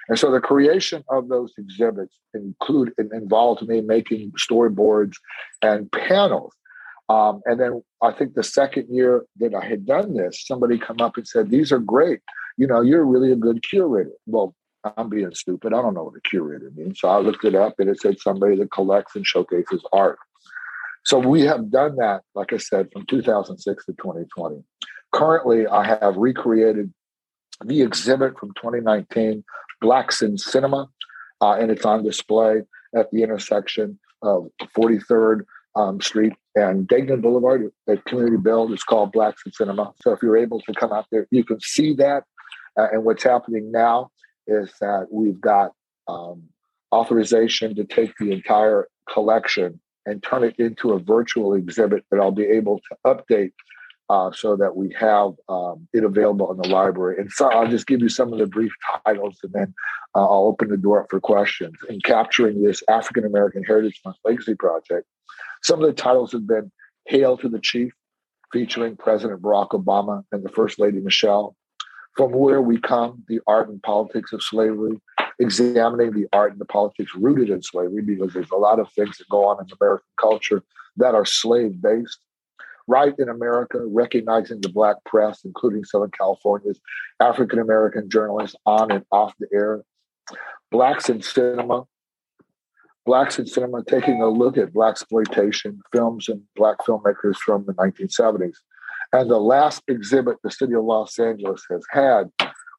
And 0.09 0.19
so 0.19 0.31
the 0.31 0.41
creation 0.41 1.03
of 1.09 1.29
those 1.29 1.55
exhibits 1.57 2.19
include 2.35 2.93
involved 2.99 3.67
me 3.67 3.81
making 3.81 4.33
storyboards 4.33 5.15
and 5.63 5.91
panels. 5.93 6.53
Um, 7.09 7.41
and 7.47 7.59
then 7.59 7.83
I 8.03 8.13
think 8.13 8.35
the 8.35 8.43
second 8.43 8.87
year 8.91 9.25
that 9.39 9.55
I 9.55 9.65
had 9.65 9.87
done 9.87 10.15
this, 10.15 10.47
somebody 10.47 10.79
come 10.79 11.01
up 11.01 11.17
and 11.17 11.27
said, 11.27 11.51
"These 11.51 11.73
are 11.73 11.79
great 11.79 12.21
you 12.57 12.67
know, 12.67 12.81
you're 12.81 13.05
really 13.05 13.33
a 13.33 13.37
good 13.37 13.63
curator. 13.63 14.13
Well, 14.27 14.55
I'm 14.97 15.09
being 15.09 15.35
stupid. 15.35 15.73
I 15.73 15.81
don't 15.81 15.95
know 15.95 16.05
what 16.05 16.17
a 16.17 16.21
curator 16.29 16.71
means. 16.75 17.01
So 17.01 17.09
I 17.09 17.19
looked 17.19 17.45
it 17.45 17.55
up 17.55 17.75
and 17.79 17.89
it 17.89 18.01
said 18.01 18.19
somebody 18.21 18.57
that 18.57 18.71
collects 18.71 19.17
and 19.17 19.27
showcases 19.27 19.83
art. 19.93 20.19
So 21.05 21.19
we 21.19 21.43
have 21.43 21.71
done 21.71 21.97
that, 21.97 22.23
like 22.35 22.53
I 22.53 22.59
said, 22.59 22.89
from 22.93 23.07
2006 23.07 23.87
to 23.87 23.93
2020. 23.93 24.63
Currently, 25.13 25.67
I 25.67 25.87
have 25.87 26.17
recreated 26.17 26.93
the 27.65 27.83
exhibit 27.83 28.39
from 28.39 28.51
2019, 28.55 29.45
Blacks 29.81 30.23
in 30.23 30.39
Cinema, 30.39 30.89
uh, 31.41 31.53
and 31.53 31.71
it's 31.71 31.85
on 31.85 32.05
display 32.05 32.63
at 32.97 33.11
the 33.11 33.23
intersection 33.23 33.99
of 34.23 34.49
43rd 34.77 35.43
um, 35.77 36.01
Street 36.01 36.33
and 36.55 36.87
Degnan 36.89 37.21
Boulevard 37.21 37.71
at 37.89 38.05
Community 38.05 38.37
Build. 38.37 38.73
It's 38.73 38.85
called 38.85 39.13
Blacks 39.13 39.43
in 39.45 39.53
Cinema. 39.53 39.93
So 40.03 40.13
if 40.13 40.23
you're 40.23 40.37
able 40.37 40.61
to 40.61 40.73
come 40.73 40.93
out 40.93 41.07
there, 41.11 41.27
you 41.31 41.45
can 41.45 41.61
see 41.61 41.95
that 41.95 42.25
uh, 42.79 42.89
and 42.93 43.05
what's 43.05 43.23
happening 43.23 43.71
now 43.71 44.11
is 44.47 44.73
that 44.81 45.07
we've 45.11 45.41
got 45.41 45.73
um, 46.09 46.43
authorization 46.93 47.75
to 47.75 47.85
take 47.85 48.13
the 48.19 48.33
entire 48.33 48.89
collection 49.13 49.81
and 50.07 50.23
turn 50.23 50.45
it 50.45 50.55
into 50.59 50.93
a 50.93 50.99
virtual 50.99 51.55
exhibit 51.55 52.05
that 52.11 52.21
I'll 52.21 52.31
be 52.31 52.45
able 52.45 52.81
to 52.91 52.97
update 53.07 53.53
uh, 54.11 54.31
so 54.33 54.55
that 54.57 54.77
we 54.77 54.95
have 54.99 55.33
um, 55.49 55.89
it 55.95 56.05
available 56.05 56.51
in 56.53 56.59
the 56.59 56.69
library. 56.69 57.17
And 57.19 57.31
so 57.33 57.49
I'll 57.49 57.69
just 57.69 57.87
give 57.87 58.01
you 58.01 58.11
some 58.11 58.33
of 58.33 58.39
the 58.39 58.47
brief 58.47 58.73
titles 59.05 59.39
and 59.43 59.53
then 59.53 59.75
uh, 60.15 60.23
I'll 60.23 60.47
open 60.47 60.69
the 60.69 60.77
door 60.77 61.03
up 61.03 61.07
for 61.11 61.21
questions. 61.21 61.75
In 61.89 62.01
capturing 62.01 62.63
this 62.63 62.83
African 62.89 63.25
American 63.25 63.65
Heritage 63.65 64.01
Month 64.05 64.19
Legacy 64.25 64.55
Project, 64.55 65.07
some 65.63 65.81
of 65.81 65.87
the 65.87 65.95
titles 65.95 66.33
have 66.33 66.47
been 66.47 66.71
Hail 67.07 67.39
to 67.39 67.49
the 67.49 67.61
Chief, 67.61 67.93
featuring 68.53 68.97
President 68.97 69.43
Barack 69.43 69.71
Obama 69.71 70.23
and 70.33 70.45
the 70.45 70.51
First 70.51 70.79
Lady 70.79 71.01
Michelle 71.01 71.57
from 72.17 72.33
where 72.33 72.63
we 72.63 72.79
come, 72.79 73.25
the 73.29 73.41
art 73.47 73.69
and 73.69 73.83
politics 73.83 74.33
of 74.33 74.43
slavery, 74.43 75.01
examining 75.39 76.13
the 76.13 76.27
art 76.33 76.53
and 76.53 76.61
the 76.61 76.67
politics 76.67 77.13
rooted 77.15 77.51
in 77.51 77.63
slavery, 77.63 78.03
because 78.03 78.33
there's 78.33 78.51
a 78.51 78.57
lot 78.57 78.79
of 78.79 78.91
things 78.93 79.19
that 79.19 79.29
go 79.29 79.47
on 79.47 79.61
in 79.61 79.67
American 79.81 80.07
culture 80.21 80.63
that 80.97 81.15
are 81.15 81.25
slave 81.25 81.81
based. 81.83 82.19
Right 82.87 83.15
in 83.19 83.31
America, 83.31 83.81
recognizing 83.87 84.61
the 84.61 84.69
Black 84.69 84.97
press, 85.07 85.41
including 85.45 85.85
Southern 85.85 86.11
California's 86.11 86.81
African 87.19 87.59
American 87.59 88.11
journalists 88.11 88.57
on 88.67 88.93
and 88.93 89.05
off 89.11 89.33
the 89.41 89.49
air. 89.55 89.83
Blacks 90.71 91.09
in 91.09 91.23
cinema, 91.23 91.85
Blacks 93.07 93.39
in 93.39 93.47
cinema 93.47 93.85
taking 93.85 94.23
a 94.23 94.29
look 94.29 94.57
at 94.57 94.73
Black 94.73 94.93
exploitation 94.93 95.81
films 95.93 96.29
and 96.29 96.43
Black 96.57 96.79
filmmakers 96.87 97.37
from 97.37 97.65
the 97.67 97.75
1970s. 97.75 98.57
And 99.15 99.31
the 99.31 99.39
last 99.39 99.85
exhibit 99.87 100.39
the 100.43 100.51
city 100.51 100.75
of 100.75 100.83
Los 100.83 101.21
Angeles 101.21 101.65
has 101.71 101.85
had 101.89 102.33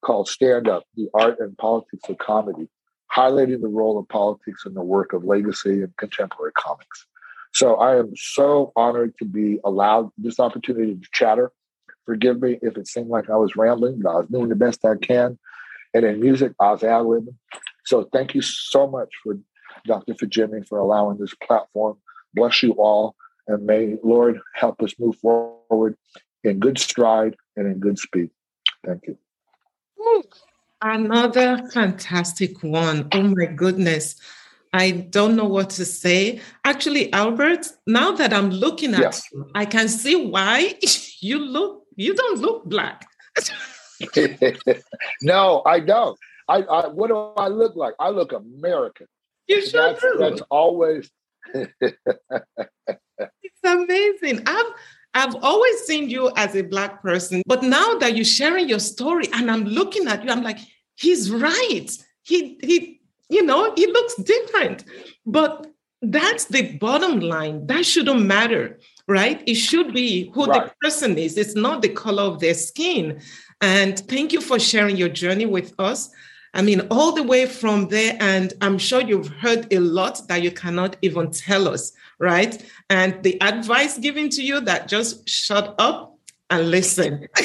called 0.04 0.28
Stand 0.28 0.68
Up, 0.68 0.84
the 0.98 1.08
Art 1.14 1.38
and 1.40 1.58
Politics 1.58 2.10
of 2.10 2.18
Comedy, 2.18 2.68
highlighting 3.16 3.62
the 3.62 3.70
role 3.70 3.98
of 3.98 4.10
politics 4.10 4.66
in 4.66 4.74
the 4.74 4.84
work 4.84 5.14
of 5.14 5.24
legacy 5.24 5.82
and 5.82 5.96
contemporary 5.96 6.52
comics. 6.58 7.08
So 7.54 7.76
I 7.76 7.98
am 7.98 8.12
so 8.18 8.74
honored 8.76 9.14
to 9.20 9.26
be 9.26 9.60
allowed 9.64 10.10
this 10.18 10.38
opportunity 10.38 10.96
to 10.96 11.08
chatter. 11.14 11.54
Forgive 12.06 12.42
me 12.42 12.60
if 12.62 12.76
it 12.76 12.90
seemed 12.90 13.08
like 13.08 13.30
I 13.30 13.38
was 13.38 13.56
rambling, 13.56 14.02
but 14.04 14.10
I 14.10 14.16
was 14.16 14.28
doing 14.28 14.50
the 14.50 14.56
best 14.56 14.84
I 14.84 14.96
can. 14.98 15.40
And 15.94 16.04
in 16.04 16.20
music, 16.20 16.52
I 16.60 16.72
was 16.72 16.84
ad 16.84 17.04
libbing. 17.04 17.36
So 17.86 18.10
thank 18.12 18.36
you 18.36 18.42
so 18.42 18.88
much 18.88 19.08
for 19.24 19.38
Dr. 19.86 20.14
Fajimi 20.14 20.68
for 20.68 20.80
allowing 20.80 21.18
this 21.18 21.34
platform. 21.34 21.96
Bless 22.34 22.62
you 22.62 22.74
all. 22.74 23.16
And 23.48 23.66
may 23.66 23.96
Lord 24.04 24.42
help 24.54 24.82
us 24.82 24.96
move 25.00 25.16
forward 25.18 25.96
in 26.46 26.60
good 26.60 26.78
stride 26.78 27.36
and 27.56 27.68
in 27.68 27.80
good 27.80 28.00
speed. 28.00 28.30
Thank 28.86 29.08
you. 29.08 29.18
Another 30.82 31.68
fantastic 31.74 32.62
one. 32.62 33.08
Oh 33.12 33.24
my 33.24 33.46
goodness. 33.46 34.18
I 34.74 34.92
don't 34.92 35.36
know 35.36 35.46
what 35.46 35.70
to 35.72 35.86
say. 35.86 36.42
Actually, 36.66 37.12
Albert, 37.14 37.68
now 37.88 38.12
that 38.12 38.34
I'm 38.34 38.50
looking 38.50 38.94
at 38.94 39.00
yes. 39.00 39.24
you, 39.32 39.50
I 39.56 39.66
can 39.66 39.88
see 39.88 40.16
why 40.16 40.76
you 41.22 41.40
look, 41.40 41.86
you 41.96 42.14
don't 42.14 42.40
look 42.40 42.66
black. 42.66 43.08
no, 45.22 45.64
I 45.66 45.80
don't. 45.80 46.20
I, 46.48 46.58
I, 46.62 46.88
what 46.88 47.08
do 47.08 47.18
I 47.18 47.48
look 47.48 47.76
like? 47.76 47.94
I 48.00 48.10
look 48.10 48.34
American. 48.34 49.08
You 49.48 49.66
sure 49.66 49.82
that's, 49.82 50.02
do. 50.02 50.18
That's 50.20 50.42
always. 50.52 51.10
it's 51.54 51.96
amazing. 53.64 54.44
I've 54.46 54.74
I've 55.16 55.36
always 55.42 55.80
seen 55.86 56.10
you 56.10 56.30
as 56.36 56.56
a 56.56 56.62
Black 56.62 57.02
person, 57.02 57.42
but 57.48 57.64
now 57.64 57.96
that 58.00 58.16
you're 58.16 58.26
sharing 58.26 58.68
your 58.68 58.80
story 58.80 59.28
and 59.34 59.50
I'm 59.50 59.64
looking 59.64 60.08
at 60.08 60.24
you, 60.24 60.30
I'm 60.30 60.44
like, 60.44 60.60
he's 60.96 61.32
right. 61.32 61.90
He, 62.24 62.60
he, 62.62 63.00
you 63.30 63.44
know, 63.44 63.74
he 63.76 63.88
looks 63.88 64.16
different. 64.16 64.84
But 65.26 65.68
that's 66.02 66.46
the 66.46 66.78
bottom 66.78 67.22
line. 67.22 67.66
That 67.68 67.86
shouldn't 67.86 68.26
matter, 68.26 68.80
right? 69.08 69.42
It 69.48 69.56
should 69.56 69.94
be 69.94 70.32
who 70.34 70.46
right. 70.46 70.66
the 70.66 70.74
person 70.82 71.18
is. 71.18 71.38
It's 71.38 71.56
not 71.56 71.82
the 71.82 71.90
color 71.90 72.24
of 72.24 72.42
their 72.42 72.54
skin. 72.54 73.22
And 73.62 73.98
thank 73.98 74.34
you 74.34 74.42
for 74.42 74.60
sharing 74.60 74.98
your 74.98 75.10
journey 75.10 75.46
with 75.46 75.74
us. 75.80 76.10
I 76.56 76.62
mean, 76.62 76.88
all 76.90 77.12
the 77.12 77.22
way 77.22 77.46
from 77.46 77.90
there, 77.90 78.18
and 78.22 78.54
I'm 78.62 78.78
sure 78.78 79.02
you've 79.02 79.28
heard 79.28 79.72
a 79.74 79.80
lot 79.80 80.26
that 80.30 80.42
you 80.42 80.52
cannot 80.52 80.96
even 81.02 81.30
tell 81.30 81.68
us, 81.68 81.92
right? 82.18 82.66
And 82.90 83.22
the 83.24 83.40
advice 83.42 83.98
given 83.98 84.30
to 84.30 84.42
you 84.42 84.62
that 84.62 84.88
just 84.88 85.28
shut 85.28 85.76
up 85.78 86.18
and 86.50 86.72
listen. 86.72 87.28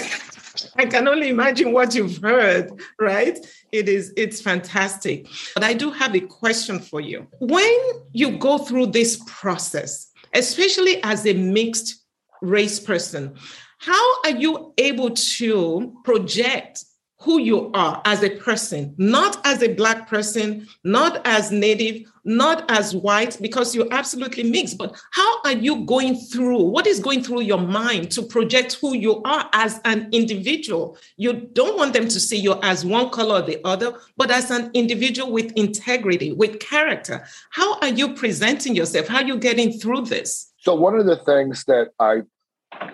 I 0.77 0.87
can 0.87 1.09
only 1.09 1.29
imagine 1.29 1.73
what 1.73 1.93
you've 1.93 2.19
heard, 2.19 2.71
right? 3.01 3.37
It 3.73 3.89
is, 3.89 4.13
it's 4.17 4.41
fantastic. 4.41 5.27
But 5.55 5.65
I 5.65 5.75
do 5.75 5.91
have 5.91 6.15
a 6.15 6.21
question 6.21 6.79
for 6.79 7.01
you. 7.01 7.27
When 7.41 7.81
you 8.13 8.39
go 8.39 8.59
through 8.59 8.87
this 8.87 9.21
process, 9.27 10.13
especially 10.35 11.03
as 11.03 11.27
a 11.27 11.35
mixed 11.35 12.05
race 12.43 12.79
person, 12.79 13.35
how 13.79 14.23
are 14.23 14.37
you 14.37 14.73
able 14.79 15.11
to 15.11 15.97
project 16.05 16.85
who 17.21 17.39
you 17.39 17.71
are 17.75 18.01
as 18.07 18.23
a 18.23 18.31
person, 18.31 18.95
not 18.97 19.41
as 19.47 19.63
a 19.63 19.75
Black 19.75 20.09
person, 20.09 20.67
not 20.85 21.21
as 21.27 21.53
Native, 21.53 22.11
not 22.25 22.71
as 22.71 22.95
white, 22.97 23.37
because 23.43 23.75
you're 23.75 23.93
absolutely 23.93 24.43
mixed. 24.43 24.79
But 24.79 24.99
how 25.13 25.43
are 25.43 25.53
you 25.53 25.85
going 25.85 26.17
through? 26.17 26.63
What 26.63 26.87
is 26.87 26.99
going 26.99 27.23
through 27.23 27.43
your 27.43 27.61
mind 27.61 28.11
to 28.13 28.23
project 28.23 28.79
who 28.81 28.95
you 28.95 29.23
are 29.23 29.49
as 29.53 29.81
an 29.85 30.09
individual? 30.13 30.97
You 31.19 31.35
don't 31.53 31.77
want 31.77 31.93
them 31.93 32.09
to 32.09 32.19
see 32.19 32.39
you 32.39 32.59
as 32.63 32.87
one 32.87 33.11
color 33.11 33.41
or 33.41 33.43
the 33.43 33.61
other, 33.67 33.95
but 34.17 34.31
as 34.31 34.51
an 34.51 34.71
individual 34.73 35.31
with 35.31 35.53
integrity, 35.53 36.33
with 36.33 36.59
character. 36.59 37.27
How 37.51 37.79
are 37.81 37.89
you 37.89 38.15
presenting 38.15 38.75
yourself? 38.75 39.09
How 39.09 39.19
are 39.19 39.25
you 39.25 39.37
getting 39.37 39.73
through 39.73 40.07
this? 40.07 40.53
So, 40.59 40.75
one 40.75 40.99
of 40.99 41.05
the 41.05 41.17
things 41.17 41.65
that 41.65 41.91
I 41.99 42.23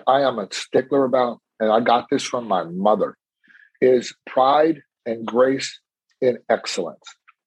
I 0.05 0.21
am 0.21 0.39
a 0.39 0.47
stickler 0.51 1.05
about, 1.05 1.39
and 1.59 1.71
I 1.71 1.79
got 1.79 2.07
this 2.09 2.23
from 2.23 2.47
my 2.47 2.63
mother 2.63 3.17
is 3.81 4.15
pride 4.25 4.81
and 5.05 5.25
grace 5.25 5.79
in 6.21 6.39
excellence. 6.49 7.03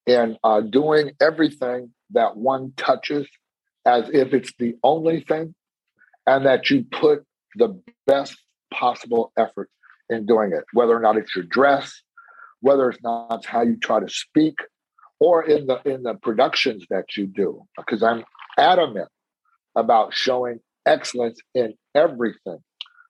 And 0.07 0.39
uh, 0.43 0.61
doing 0.61 1.13
everything 1.21 1.93
that 2.11 2.37
one 2.37 2.73
touches 2.77 3.29
as 3.87 4.09
if 4.13 4.35
it's 4.35 4.53
the 4.59 4.77
only 4.83 5.21
thing 5.21 5.55
and 6.27 6.47
that 6.47 6.71
you 6.71 6.85
put 6.91 7.25
the 7.57 7.81
best 8.07 8.37
possible 8.73 9.33
effort 9.37 9.69
in 10.09 10.27
doing 10.27 10.53
it 10.53 10.65
whether 10.73 10.97
or 10.97 11.01
not 11.01 11.17
it's 11.17 11.35
your 11.35 11.45
dress 11.45 12.03
whether 12.61 12.91
it's 12.91 13.03
not 13.03 13.45
how 13.47 13.63
you 13.63 13.77
try 13.77 14.01
to 14.01 14.09
speak 14.09 14.59
or 15.19 15.45
in 15.45 15.67
the 15.67 15.81
in 15.85 16.03
the 16.03 16.15
productions 16.15 16.85
that 16.91 17.17
you 17.17 17.27
do. 17.27 17.63
Because 17.77 18.03
i'm 18.03 18.25
adamant 18.59 19.09
about 19.77 20.15
showing 20.15 20.61
excellence 20.87 21.41
in 21.55 21.75
everything 21.95 22.59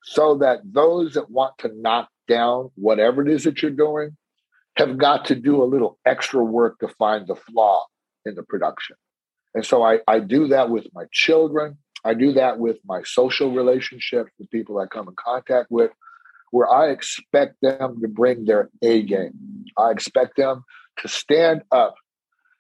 so 0.03 0.37
that 0.39 0.61
those 0.65 1.15
that 1.15 1.31
want 1.31 1.59
to 1.59 1.71
knock 1.75 2.09
down 2.29 2.71
whatever 2.75 3.27
it 3.27 3.33
is 3.33 3.45
that 3.45 3.63
you're 3.63 3.71
doing 3.71 4.17
have 4.77 4.99
got 4.99 5.27
to 5.27 5.35
do 5.35 5.63
a 5.63 5.65
little 5.65 5.99
extra 6.07 6.43
work 6.43 6.79
to 6.79 6.89
find 6.99 7.27
the 7.27 7.35
flaw 7.35 7.85
in 8.25 8.35
the 8.35 8.43
production. 8.43 8.97
And 9.55 9.67
so 9.67 9.83
I, 9.83 9.99
I 10.07 10.21
do 10.21 10.49
that 10.49 10.71
with 10.71 10.87
my 10.95 11.05
children. 11.13 11.79
I 12.05 12.15
do 12.15 12.33
that 12.33 12.59
with 12.59 12.79
my 12.85 13.03
social 13.05 13.53
relationships, 13.53 14.31
the 14.39 14.47
people 14.47 14.79
I 14.79 14.87
come 14.87 15.09
in 15.09 15.15
contact 15.17 15.71
with, 15.71 15.91
where 16.51 16.71
I 16.71 16.91
expect 16.91 17.57
them 17.61 18.01
to 18.01 18.09
bring 18.09 18.45
their 18.45 18.71
A 18.83 19.03
game. 19.03 19.65
I 19.77 19.91
expect 19.91 20.37
them 20.37 20.65
to 20.99 21.09
stand 21.09 21.63
up 21.73 21.97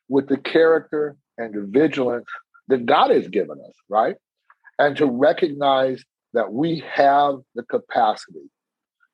with 0.08 0.28
the 0.28 0.36
character 0.36 1.16
and 1.38 1.54
the 1.54 1.66
vigilance 1.66 2.28
that 2.68 2.86
God 2.86 3.10
has 3.10 3.28
given 3.28 3.58
us, 3.60 3.74
right? 3.88 4.16
And 4.78 4.96
to 4.96 5.06
recognize 5.06 6.04
that 6.34 6.52
we 6.52 6.82
have 6.92 7.36
the 7.54 7.62
capacity 7.64 8.50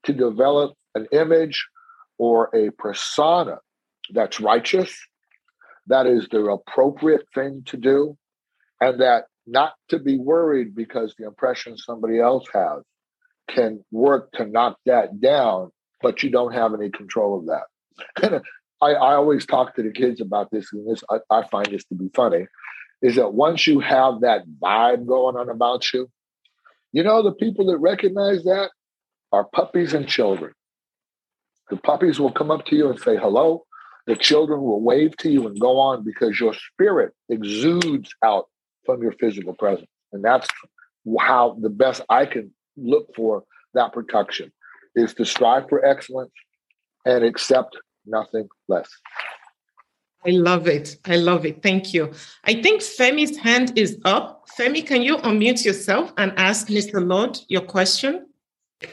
to 0.04 0.12
develop 0.12 0.74
an 0.94 1.06
image 1.12 1.66
or 2.18 2.54
a 2.54 2.70
persona 2.78 3.58
that's 4.12 4.40
righteous, 4.40 4.94
that 5.86 6.06
is 6.06 6.28
the 6.30 6.40
appropriate 6.44 7.26
thing 7.34 7.62
to 7.66 7.76
do, 7.76 8.16
and 8.80 9.00
that 9.00 9.24
not 9.46 9.74
to 9.88 9.98
be 9.98 10.18
worried 10.18 10.74
because 10.74 11.14
the 11.18 11.26
impression 11.26 11.76
somebody 11.76 12.18
else 12.18 12.44
has 12.52 12.82
can 13.48 13.84
work 13.92 14.32
to 14.32 14.46
knock 14.46 14.76
that 14.86 15.20
down, 15.20 15.70
but 16.02 16.22
you 16.22 16.30
don't 16.30 16.52
have 16.52 16.74
any 16.74 16.90
control 16.90 17.38
of 17.38 17.46
that. 17.46 18.42
I, 18.82 18.92
I, 18.92 19.14
always 19.14 19.46
talk 19.46 19.74
to 19.76 19.82
the 19.82 19.92
kids 19.92 20.20
about 20.20 20.50
this, 20.50 20.72
and 20.72 20.90
this 20.90 21.02
I, 21.08 21.18
I 21.30 21.46
find 21.48 21.66
this 21.66 21.84
to 21.84 21.94
be 21.94 22.10
funny, 22.14 22.46
is 23.00 23.14
that 23.16 23.32
once 23.32 23.66
you 23.66 23.80
have 23.80 24.20
that 24.20 24.42
vibe 24.62 25.06
going 25.06 25.36
on 25.36 25.48
about 25.48 25.92
you, 25.94 26.10
you 26.96 27.02
know 27.02 27.22
the 27.22 27.32
people 27.32 27.66
that 27.66 27.76
recognize 27.76 28.42
that 28.44 28.70
are 29.30 29.44
puppies 29.44 29.92
and 29.92 30.08
children. 30.08 30.54
The 31.68 31.76
puppies 31.76 32.18
will 32.18 32.32
come 32.32 32.50
up 32.50 32.64
to 32.66 32.74
you 32.74 32.88
and 32.88 32.98
say 32.98 33.18
hello. 33.18 33.66
The 34.06 34.16
children 34.16 34.62
will 34.62 34.80
wave 34.80 35.14
to 35.18 35.30
you 35.30 35.46
and 35.46 35.60
go 35.60 35.78
on 35.78 36.04
because 36.04 36.40
your 36.40 36.54
spirit 36.54 37.12
exudes 37.28 38.14
out 38.24 38.46
from 38.86 39.02
your 39.02 39.12
physical 39.20 39.52
presence. 39.52 39.90
And 40.14 40.24
that's 40.24 40.48
how 41.20 41.58
the 41.60 41.68
best 41.68 42.00
I 42.08 42.24
can 42.24 42.50
look 42.78 43.14
for 43.14 43.44
that 43.74 43.92
protection 43.92 44.50
is 44.94 45.12
to 45.16 45.26
strive 45.26 45.68
for 45.68 45.84
excellence 45.84 46.32
and 47.04 47.22
accept 47.22 47.76
nothing 48.06 48.48
less. 48.68 48.88
I 50.26 50.30
love 50.30 50.66
it. 50.66 50.96
I 51.04 51.16
love 51.16 51.46
it. 51.46 51.62
Thank 51.62 51.94
you. 51.94 52.12
I 52.44 52.60
think 52.60 52.80
Femi's 52.80 53.36
hand 53.36 53.78
is 53.78 53.98
up. 54.04 54.44
Femi, 54.58 54.84
can 54.84 55.02
you 55.02 55.18
unmute 55.18 55.64
yourself 55.64 56.12
and 56.16 56.32
ask 56.36 56.68
Mr. 56.68 57.06
Lord 57.06 57.38
your 57.48 57.62
question? 57.62 58.26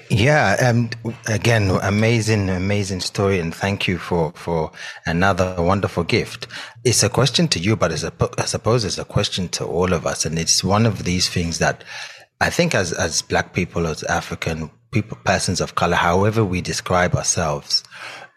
Yeah, 0.09 0.55
um, 0.61 0.89
again, 1.27 1.69
amazing, 1.81 2.49
amazing 2.49 3.01
story, 3.01 3.39
and 3.39 3.53
thank 3.53 3.85
you 3.85 3.97
for 3.97 4.31
for 4.33 4.71
another 5.05 5.55
wonderful 5.57 6.05
gift. 6.05 6.47
It's 6.85 7.03
a 7.03 7.09
question 7.09 7.49
to 7.49 7.59
you, 7.59 7.75
but 7.75 7.91
it's 7.91 8.03
a, 8.03 8.13
I 8.37 8.45
suppose 8.45 8.85
it's 8.85 8.97
a 8.97 9.03
question 9.03 9.49
to 9.49 9.65
all 9.65 9.91
of 9.91 10.05
us, 10.05 10.25
and 10.25 10.39
it's 10.39 10.63
one 10.63 10.85
of 10.85 11.03
these 11.03 11.27
things 11.27 11.59
that 11.59 11.83
I 12.39 12.49
think, 12.49 12.73
as 12.73 12.93
as 12.93 13.21
Black 13.21 13.53
people, 13.53 13.85
as 13.85 14.03
African 14.03 14.71
people, 14.91 15.17
persons 15.25 15.59
of 15.59 15.75
color, 15.75 15.95
however 15.97 16.45
we 16.45 16.61
describe 16.61 17.13
ourselves, 17.13 17.83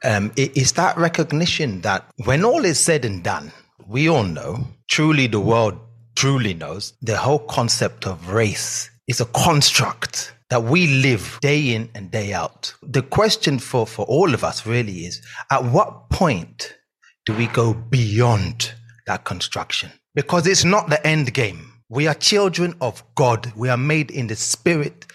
um, 0.05 0.33
that 0.35 0.95
recognition 0.97 1.81
that 1.83 2.07
when 2.25 2.45
all 2.45 2.65
is 2.65 2.79
said 2.79 3.05
and 3.05 3.23
done, 3.23 3.53
we 3.87 4.09
all 4.09 4.25
know, 4.25 4.67
truly, 4.89 5.27
the 5.27 5.41
world 5.41 5.79
truly 6.17 6.55
knows, 6.55 6.95
the 7.03 7.17
whole 7.17 7.39
concept 7.39 8.07
of 8.07 8.31
race 8.31 8.91
is 9.07 9.21
a 9.21 9.27
construct 9.27 10.35
that 10.51 10.63
we 10.63 10.87
live 10.87 11.39
day 11.41 11.75
in 11.75 11.91
and 11.95 12.11
day 12.11 12.33
out. 12.33 12.75
The 12.83 13.03
question 13.03 13.59
for, 13.59 13.87
for 13.87 14.05
all 14.07 14.33
of 14.33 14.45
us 14.45 14.67
really 14.67 15.07
is 15.07 15.21
at 15.51 15.65
what 15.65 16.11
point 16.11 16.77
do 17.25 17.35
we 17.35 17.47
go 17.49 17.75
beyond 17.75 18.73
that 19.07 19.25
construction? 19.25 19.91
Because 20.15 20.47
it's 20.47 20.65
not 20.65 20.89
the 20.89 21.05
end 21.07 21.35
game. 21.35 21.73
We 21.89 22.07
are 22.07 22.15
children 22.15 22.75
of 22.81 23.03
God. 23.15 23.53
We 23.55 23.69
are 23.69 23.77
made 23.77 24.11
in 24.11 24.27
the 24.29 24.37
spirit 24.37 25.07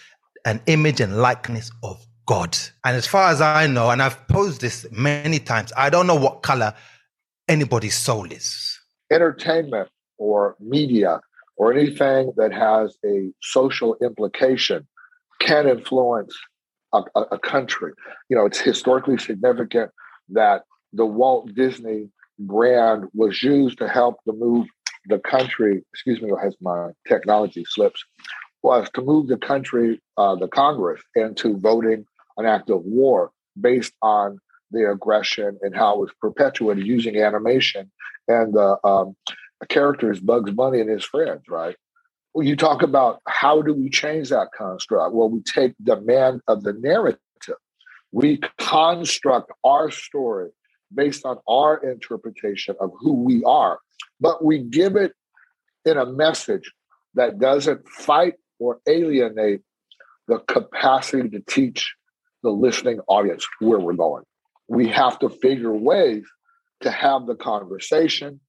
and 0.46 0.62
image 0.68 1.02
and 1.02 1.18
likeness 1.18 1.72
of 1.84 2.06
God. 2.32 2.58
And 2.86 2.96
as 2.96 3.06
far 3.06 3.30
as 3.30 3.42
I 3.42 3.68
know, 3.68 3.90
and 3.90 4.02
I've 4.02 4.26
posed 4.30 4.62
this 4.62 4.88
many 4.90 5.38
times, 5.38 5.74
I 5.76 5.90
don't 5.90 6.08
know 6.08 6.16
what 6.16 6.44
color 6.44 6.74
anybody's 7.50 7.98
soul 7.98 8.32
is. 8.32 8.80
Entertainment 9.12 9.90
or 10.18 10.56
media 10.62 11.20
or 11.58 11.74
anything 11.74 12.32
that 12.38 12.54
has 12.54 12.96
a 13.06 13.34
social 13.42 13.98
implication 14.02 14.88
can 15.42 15.68
influence 15.68 16.34
a, 16.94 17.02
a, 17.16 17.22
a 17.34 17.40
country. 17.40 17.92
You 18.30 18.38
know, 18.38 18.46
it's 18.46 18.62
historically 18.62 19.18
significant 19.18 19.92
that 20.30 20.64
the 20.94 21.06
Walt 21.06 21.54
Disney 21.54 22.12
brand 22.40 23.10
was 23.14 23.44
used 23.44 23.78
to 23.80 23.90
help 23.90 24.24
to 24.24 24.32
move 24.32 24.68
the 25.08 25.20
country. 25.20 25.84
Excuse 25.94 26.22
me, 26.22 26.32
as 26.42 26.56
my 26.62 26.92
technology 27.10 27.66
slips, 27.68 28.06
was 28.64 28.90
to 28.94 29.02
move 29.02 29.28
the 29.28 29.38
country, 29.38 30.00
uh, 30.18 30.36
the 30.36 30.48
Congress, 30.48 31.02
into 31.16 31.58
voting 31.58 32.06
an 32.38 32.46
act 32.46 32.70
of 32.70 32.84
war 32.84 33.32
based 33.60 33.94
on 34.02 34.40
the 34.72 34.90
aggression 34.90 35.60
and 35.62 35.76
how 35.76 35.96
it 35.96 36.00
was 36.00 36.12
perpetuated 36.20 36.86
using 36.86 37.18
animation 37.18 37.92
and 38.28 38.54
the 38.54 38.78
um, 38.86 39.16
characters 39.68 40.20
Bugs 40.20 40.52
Bunny 40.52 40.80
and 40.80 40.90
his 40.90 41.04
friends, 41.04 41.44
right? 41.50 41.76
Well, 42.34 42.48
you 42.48 42.56
talk 42.56 42.82
about 42.82 43.22
how 43.28 43.62
do 43.62 43.74
we 43.74 43.90
change 43.90 44.30
that 44.30 44.50
construct? 44.58 45.14
Well, 45.14 45.30
we 45.30 45.42
take 45.42 45.74
the 45.80 46.00
man 46.00 46.42
of 46.48 46.64
the 46.64 46.74
narrative. 46.74 47.20
We 48.14 48.40
construct 48.58 49.52
our 49.64 49.92
story 49.92 50.50
based 50.94 51.26
on 51.26 51.38
our 51.48 51.78
interpretation 51.78 52.76
of 52.80 52.92
who 53.00 53.14
we 53.14 53.44
are, 53.46 53.80
but 54.20 54.44
we 54.44 54.60
give 54.60 54.96
it 54.96 55.14
in 55.86 55.98
a 55.98 56.06
message 56.06 56.72
that 57.16 57.40
doesn't 57.40 57.88
fight 57.88 58.36
or 58.60 58.80
alienate 58.88 59.62
the 60.28 60.40
capacity 60.40 61.30
to 61.30 61.40
teach 61.42 61.96
the 62.44 62.50
listening 62.50 63.00
audience 63.08 63.46
where 63.60 63.80
we're 63.80 63.94
going. 63.94 64.24
We 64.68 64.88
have 64.90 65.20
to 65.20 65.30
figure 65.30 65.74
ways 65.74 66.24
to 66.82 66.92
have 66.92 67.26
the 67.28 67.36
conversation, 67.36 68.40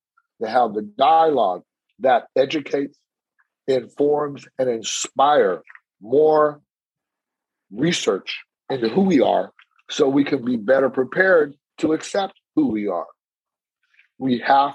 to 0.43 0.49
have 0.49 0.75
the 0.75 0.83
dialogue 0.83 1.63
that 2.01 2.27
educates, 2.37 2.99
informs, 3.67 4.47
and 4.59 4.69
inspire 4.69 5.63
more 6.01 6.61
research 7.71 8.41
into 8.71 8.89
who 8.89 9.03
we 9.03 9.21
are 9.21 9.53
so 9.91 10.09
we 10.09 10.25
can 10.25 10.45
be 10.45 10.57
better 10.57 10.91
prepared 10.91 11.55
to 11.79 11.93
accept 11.93 12.35
who 12.57 12.69
we 12.69 12.89
are. 12.89 13.07
We 14.19 14.39
have 14.39 14.73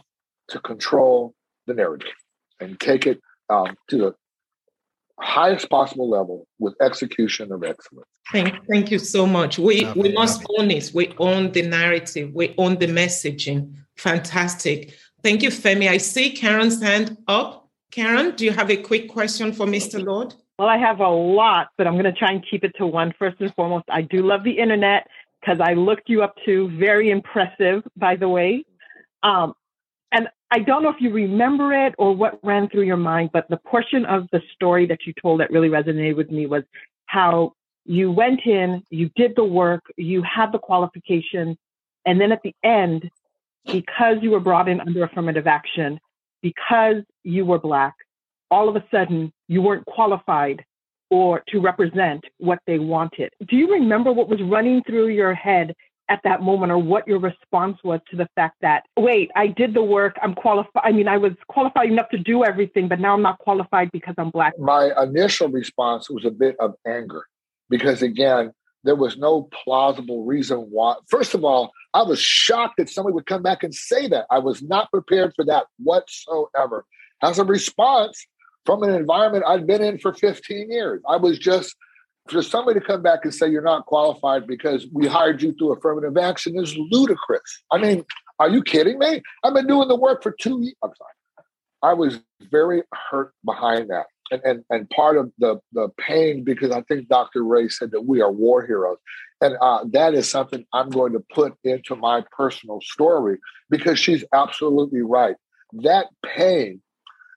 to 0.49 0.59
control 0.59 1.34
the 1.65 1.74
narrative 1.74 2.13
and 2.59 2.80
take 2.80 3.05
it 3.05 3.20
um, 3.49 3.76
to 3.89 3.97
the 3.97 4.15
highest 5.20 5.70
possible 5.70 6.09
level 6.09 6.47
with 6.59 6.76
execution 6.82 7.51
of 7.51 7.63
excellence. 7.63 8.07
Thank, 8.32 8.55
thank 8.67 8.91
you 8.91 8.99
so 8.99 9.25
much. 9.25 9.57
We 9.57 9.86
we 9.95 10.11
must 10.11 10.45
own 10.57 10.69
it. 10.71 10.91
We 10.93 11.13
own 11.17 11.51
the 11.51 11.61
narrative. 11.61 12.34
We 12.34 12.53
own 12.57 12.78
the 12.78 12.88
messaging. 12.88 13.73
Fantastic. 13.95 14.97
Thank 15.23 15.43
you, 15.43 15.49
Femi. 15.49 15.89
I 15.89 15.97
see 15.97 16.32
Karen's 16.32 16.82
hand 16.82 17.17
up. 17.28 17.69
Karen, 17.91 18.36
do 18.36 18.45
you 18.45 18.51
have 18.51 18.69
a 18.69 18.78
quick 18.78 19.09
question 19.09 19.51
for 19.53 19.65
Mr. 19.65 20.03
Lord? 20.05 20.36
Well, 20.59 20.67
I 20.67 20.78
have 20.78 20.99
a 20.99 21.07
lot, 21.07 21.69
but 21.78 21.88
I'm 21.88 21.93
going 21.93 22.05
to 22.05 22.11
try 22.11 22.32
and 22.32 22.43
keep 22.49 22.63
it 22.63 22.73
to 22.78 22.86
one. 22.86 23.13
First 23.17 23.38
and 23.39 23.53
foremost, 23.55 23.86
I 23.89 24.01
do 24.01 24.25
love 24.25 24.43
the 24.43 24.57
internet 24.57 25.07
because 25.39 25.59
I 25.61 25.73
looked 25.73 26.09
you 26.09 26.23
up 26.23 26.36
too. 26.45 26.69
Very 26.78 27.09
impressive, 27.09 27.84
by 27.95 28.15
the 28.15 28.28
way. 28.28 28.65
Um, 29.23 29.53
and 30.11 30.28
I 30.51 30.59
don't 30.59 30.84
know 30.84 30.89
if 30.89 30.99
you 30.99 31.11
remember 31.11 31.73
it 31.73 31.93
or 31.97 32.15
what 32.15 32.39
ran 32.43 32.69
through 32.69 32.84
your 32.84 32.97
mind, 32.97 33.32
but 33.34 33.49
the 33.49 33.57
portion 33.57 34.05
of 34.05 34.28
the 34.32 34.41
story 34.53 34.86
that 34.88 34.99
you 35.05 35.13
told 35.21 35.39
that 35.39 35.51
really 35.51 35.69
resonated 35.69 36.15
with 36.15 36.32
me 36.32 36.45
was 36.45 36.63
how 37.05 37.53
you 37.88 38.11
went 38.11 38.41
in, 38.45 38.83
you 38.89 39.09
did 39.15 39.33
the 39.35 39.43
work, 39.43 39.81
you 39.95 40.21
had 40.21 40.51
the 40.51 40.59
qualification, 40.59 41.57
and 42.05 42.19
then 42.19 42.31
at 42.31 42.41
the 42.43 42.53
end, 42.63 43.09
because 43.65 44.17
you 44.21 44.31
were 44.31 44.39
brought 44.41 44.67
in 44.67 44.81
under 44.81 45.05
affirmative 45.05 45.47
action, 45.47 45.99
because 46.41 46.97
you 47.23 47.45
were 47.45 47.59
Black, 47.59 47.95
all 48.51 48.67
of 48.69 48.75
a 48.75 48.83
sudden 48.91 49.31
you 49.47 49.61
weren't 49.61 49.85
qualified 49.85 50.63
or 51.09 51.41
to 51.47 51.59
represent 51.59 52.23
what 52.38 52.59
they 52.67 52.77
wanted. 52.77 53.31
Do 53.47 53.55
you 53.55 53.71
remember 53.71 54.11
what 54.11 54.27
was 54.27 54.41
running 54.41 54.83
through 54.83 55.07
your 55.07 55.33
head 55.33 55.73
at 56.09 56.19
that 56.25 56.41
moment 56.41 56.71
or 56.71 56.77
what 56.77 57.07
your 57.07 57.19
response 57.19 57.77
was 57.83 57.99
to 58.09 58.15
the 58.15 58.27
fact 58.35 58.55
that 58.61 58.83
wait 58.95 59.29
i 59.35 59.45
did 59.45 59.73
the 59.73 59.83
work 59.83 60.15
i'm 60.21 60.33
qualified 60.33 60.81
i 60.85 60.89
mean 60.89 61.05
i 61.05 61.17
was 61.17 61.33
qualified 61.49 61.91
enough 61.91 62.07
to 62.09 62.17
do 62.17 62.45
everything 62.45 62.88
but 62.88 62.97
now 62.97 63.13
i'm 63.13 63.21
not 63.21 63.38
qualified 63.39 63.91
because 63.91 64.15
i'm 64.17 64.29
black 64.29 64.57
my 64.57 64.89
initial 65.03 65.49
response 65.49 66.09
was 66.09 66.23
a 66.23 66.31
bit 66.31 66.55
of 66.61 66.75
anger 66.88 67.25
because 67.70 68.01
again 68.01 68.51
there 68.84 68.95
was 68.95 69.18
no 69.18 69.49
plausible 69.63 70.26
reason 70.26 70.57
why 70.70 70.95
first 71.09 71.34
of 71.34 71.43
all 71.43 71.72
i 71.93 72.01
was 72.01 72.20
shocked 72.20 72.76
that 72.78 72.89
somebody 72.89 73.13
would 73.13 73.26
come 73.26 73.41
back 73.41 73.63
and 73.63 73.74
say 73.74 74.07
that 74.07 74.26
i 74.32 74.39
was 74.39 74.61
not 74.61 74.89
prepared 74.91 75.34
for 75.36 75.45
that 75.45 75.65
whatsoever 75.78 76.86
as 77.24 77.39
a 77.39 77.43
response 77.43 78.26
from 78.65 78.84
an 78.84 78.93
environment 78.93 79.43
i'd 79.47 79.68
been 79.68 79.82
in 79.82 79.97
for 79.97 80.13
15 80.13 80.72
years 80.72 81.01
i 81.07 81.18
was 81.18 81.38
just 81.38 81.76
for 82.30 82.41
somebody 82.41 82.80
to 82.80 82.86
come 82.86 83.01
back 83.01 83.20
and 83.24 83.34
say 83.34 83.49
you're 83.49 83.61
not 83.61 83.86
qualified 83.86 84.47
because 84.47 84.88
we 84.93 85.07
hired 85.07 85.41
you 85.41 85.53
through 85.53 85.74
affirmative 85.74 86.18
action 86.18 86.57
is 86.57 86.76
ludicrous. 86.91 87.63
I 87.72 87.78
mean, 87.78 88.05
are 88.39 88.49
you 88.49 88.61
kidding 88.61 88.99
me? 88.99 89.22
I've 89.43 89.53
been 89.53 89.68
doing 89.68 89.88
the 89.88 89.95
work 89.95 90.24
for 90.24 90.36
two 90.39 90.61
years. 90.61 90.76
I'm 90.84 90.91
sorry. 90.97 91.11
I 91.84 91.93
was 91.93 92.20
very 92.51 92.84
hurt 93.09 93.34
behind 93.45 93.89
that. 93.89 94.07
And, 94.30 94.41
and, 94.43 94.63
and 94.69 94.89
part 94.89 95.17
of 95.17 95.32
the, 95.38 95.59
the 95.71 95.89
pain, 95.97 96.43
because 96.43 96.71
I 96.71 96.82
think 96.82 97.07
Dr. 97.07 97.43
Ray 97.43 97.69
said 97.69 97.91
that 97.91 98.01
we 98.01 98.21
are 98.21 98.32
war 98.32 98.65
heroes. 98.65 98.97
And 99.39 99.55
uh, 99.61 99.86
that 99.91 100.13
is 100.13 100.30
something 100.30 100.65
I'm 100.73 100.89
going 100.89 101.13
to 101.13 101.23
put 101.34 101.53
into 101.63 101.95
my 101.95 102.23
personal 102.36 102.82
story 102.82 103.38
because 103.69 103.99
she's 103.99 104.23
absolutely 104.34 105.01
right. 105.01 105.36
That 105.73 106.07
pain, 106.25 106.82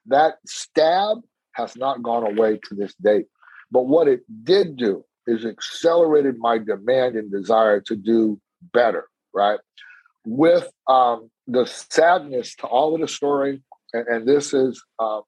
that 0.07 0.35
stab 0.45 1.19
has 1.53 1.75
not 1.75 2.01
gone 2.01 2.25
away 2.25 2.59
to 2.67 2.75
this 2.75 2.93
date. 2.95 3.27
But 3.71 3.87
what 3.87 4.07
it 4.07 4.21
did 4.43 4.77
do 4.77 5.05
is 5.27 5.45
accelerated 5.45 6.37
my 6.37 6.57
demand 6.57 7.15
and 7.15 7.31
desire 7.31 7.79
to 7.81 7.95
do 7.95 8.39
better, 8.73 9.07
right? 9.33 9.59
With 10.25 10.69
um, 10.87 11.29
the 11.47 11.65
sadness 11.65 12.55
to 12.57 12.67
all 12.67 12.95
of 12.95 13.01
the 13.01 13.07
story, 13.07 13.61
and, 13.93 14.07
and 14.07 14.27
this 14.27 14.53
is 14.53 14.83
uh, 14.99 15.21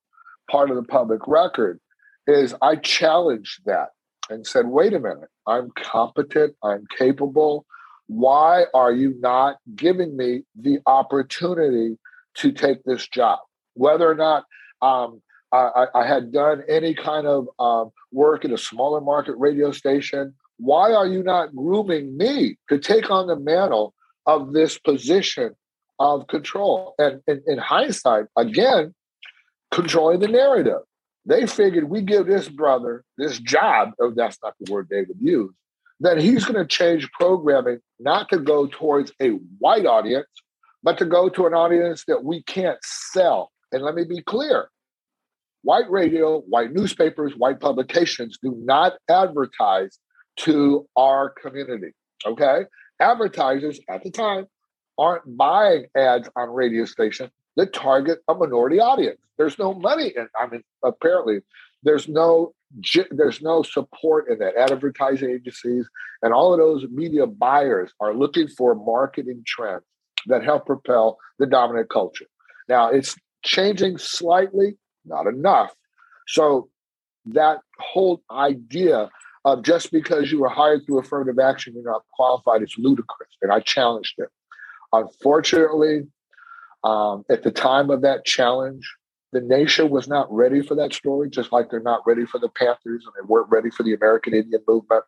part 0.53 0.69
of 0.69 0.75
the 0.75 0.83
public 0.83 1.27
record, 1.27 1.79
is 2.27 2.53
I 2.61 2.75
challenged 2.75 3.61
that 3.65 3.89
and 4.29 4.45
said, 4.45 4.67
wait 4.67 4.93
a 4.93 4.99
minute, 4.99 5.29
I'm 5.47 5.71
competent, 5.75 6.55
I'm 6.63 6.85
capable. 6.95 7.65
Why 8.05 8.65
are 8.75 8.91
you 8.91 9.15
not 9.19 9.57
giving 9.75 10.15
me 10.15 10.43
the 10.55 10.77
opportunity 10.85 11.97
to 12.35 12.51
take 12.51 12.83
this 12.83 13.07
job? 13.07 13.39
Whether 13.73 14.07
or 14.07 14.13
not 14.13 14.43
um, 14.83 15.23
I, 15.51 15.87
I, 15.95 16.05
had 16.05 16.31
done 16.31 16.61
any 16.69 16.93
kind 16.93 17.25
of 17.25 17.47
um, 17.57 17.91
work 18.11 18.45
at 18.45 18.51
a 18.51 18.57
smaller 18.57 19.01
market 19.01 19.35
radio 19.37 19.71
station. 19.71 20.35
Why 20.57 20.93
are 20.93 21.07
you 21.07 21.23
not 21.23 21.55
grooming 21.55 22.15
me 22.15 22.57
to 22.69 22.77
take 22.77 23.09
on 23.09 23.25
the 23.27 23.39
mantle 23.39 23.95
of 24.27 24.53
this 24.53 24.77
position 24.77 25.55
of 25.99 26.27
control? 26.27 26.93
And 26.99 27.21
in 27.27 27.57
hindsight, 27.57 28.25
again, 28.37 28.93
controlling 29.73 30.19
the 30.19 30.27
narrative. 30.27 30.81
They 31.25 31.47
figured 31.47 31.89
we 31.89 32.01
give 32.01 32.27
this 32.27 32.47
brother 32.47 33.03
this 33.17 33.39
job, 33.39 33.91
oh, 33.99 34.13
that's 34.15 34.37
not 34.43 34.53
the 34.59 34.71
word 34.71 34.87
they 34.89 35.01
would 35.01 35.19
use, 35.19 35.53
that 35.99 36.19
he's 36.19 36.45
going 36.45 36.59
to 36.59 36.67
change 36.67 37.09
programming 37.11 37.79
not 37.99 38.29
to 38.29 38.37
go 38.37 38.67
towards 38.67 39.11
a 39.21 39.29
white 39.57 39.85
audience, 39.85 40.27
but 40.83 40.97
to 40.99 41.05
go 41.05 41.29
to 41.29 41.47
an 41.47 41.53
audience 41.53 42.03
that 42.07 42.23
we 42.23 42.43
can't 42.43 42.77
sell. 42.83 43.51
And 43.71 43.81
let 43.81 43.95
me 43.95 44.03
be 44.03 44.21
clear 44.21 44.69
white 45.63 45.89
radio, 45.89 46.41
white 46.41 46.73
newspapers, 46.73 47.33
white 47.35 47.59
publications 47.59 48.37
do 48.43 48.53
not 48.63 48.93
advertise 49.09 49.97
to 50.35 50.85
our 50.95 51.29
community. 51.29 51.93
Okay. 52.25 52.65
Advertisers 52.99 53.79
at 53.89 54.03
the 54.03 54.11
time 54.11 54.45
aren't 54.99 55.37
buying 55.37 55.85
ads 55.97 56.29
on 56.35 56.49
radio 56.49 56.85
stations 56.85 57.31
that 57.55 57.73
target 57.73 58.19
a 58.27 58.33
minority 58.33 58.79
audience. 58.79 59.19
There's 59.37 59.57
no 59.59 59.73
money 59.73 60.13
and 60.15 60.27
I 60.39 60.47
mean, 60.47 60.63
apparently 60.83 61.41
there's 61.83 62.07
no 62.07 62.53
there's 63.11 63.41
no 63.41 63.61
support 63.61 64.29
in 64.29 64.39
that. 64.39 64.55
Advertising 64.55 65.29
agencies 65.29 65.87
and 66.21 66.33
all 66.33 66.53
of 66.53 66.59
those 66.59 66.85
media 66.89 67.27
buyers 67.27 67.91
are 67.99 68.13
looking 68.13 68.47
for 68.47 68.73
marketing 68.73 69.43
trends 69.45 69.83
that 70.27 70.43
help 70.43 70.65
propel 70.65 71.17
the 71.39 71.45
dominant 71.45 71.89
culture. 71.89 72.25
Now 72.69 72.89
it's 72.89 73.15
changing 73.43 73.97
slightly 73.97 74.77
not 75.05 75.27
enough. 75.27 75.73
So 76.27 76.69
that 77.25 77.59
whole 77.79 78.23
idea 78.31 79.09
of 79.45 79.63
just 79.63 79.91
because 79.91 80.31
you 80.31 80.39
were 80.39 80.49
hired 80.49 80.85
through 80.85 80.99
affirmative 80.99 81.39
action, 81.39 81.73
you're 81.75 81.83
not 81.83 82.03
qualified 82.13 82.63
is 82.63 82.75
ludicrous. 82.77 83.29
And 83.41 83.51
I 83.51 83.59
challenged 83.59 84.15
it. 84.17 84.29
Unfortunately, 84.93 86.07
um, 86.83 87.23
at 87.29 87.43
the 87.43 87.51
time 87.51 87.89
of 87.89 88.01
that 88.01 88.25
challenge, 88.25 88.83
the 89.31 89.41
nation 89.41 89.89
was 89.89 90.07
not 90.07 90.31
ready 90.31 90.61
for 90.61 90.75
that 90.75 90.93
story, 90.93 91.29
just 91.29 91.51
like 91.51 91.69
they're 91.69 91.79
not 91.79 92.05
ready 92.05 92.25
for 92.25 92.39
the 92.39 92.49
Panthers 92.49 93.03
and 93.05 93.13
they 93.15 93.25
weren't 93.27 93.49
ready 93.49 93.69
for 93.71 93.83
the 93.83 93.93
American 93.93 94.33
Indian 94.33 94.61
movement. 94.67 95.03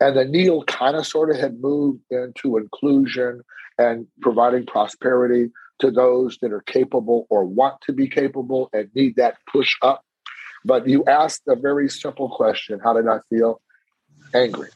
And 0.00 0.16
the 0.16 0.24
needle 0.24 0.64
kind 0.64 0.96
of 0.96 1.06
sort 1.06 1.30
of 1.30 1.36
had 1.36 1.60
moved 1.60 2.00
into 2.10 2.56
inclusion 2.56 3.42
and 3.78 4.06
providing 4.22 4.64
prosperity 4.64 5.50
to 5.80 5.90
those 5.90 6.38
that 6.40 6.52
are 6.52 6.62
capable 6.62 7.26
or 7.30 7.44
want 7.44 7.80
to 7.82 7.92
be 7.92 8.08
capable 8.08 8.70
and 8.72 8.88
need 8.94 9.16
that 9.16 9.36
push 9.52 9.76
up. 9.82 10.04
But 10.64 10.88
you 10.88 11.04
asked 11.04 11.42
a 11.46 11.56
very 11.56 11.88
simple 11.88 12.28
question 12.28 12.80
How 12.82 12.94
did 12.94 13.08
I 13.08 13.18
feel? 13.28 13.60
Angry. 14.34 14.70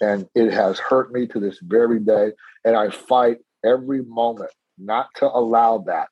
And 0.00 0.28
it 0.34 0.52
has 0.52 0.78
hurt 0.78 1.12
me 1.12 1.26
to 1.28 1.38
this 1.38 1.58
very 1.62 2.00
day. 2.00 2.32
And 2.64 2.76
I 2.76 2.90
fight 2.90 3.38
every 3.64 4.02
moment 4.02 4.50
not 4.84 5.08
to 5.16 5.26
allow 5.26 5.78
that 5.86 6.08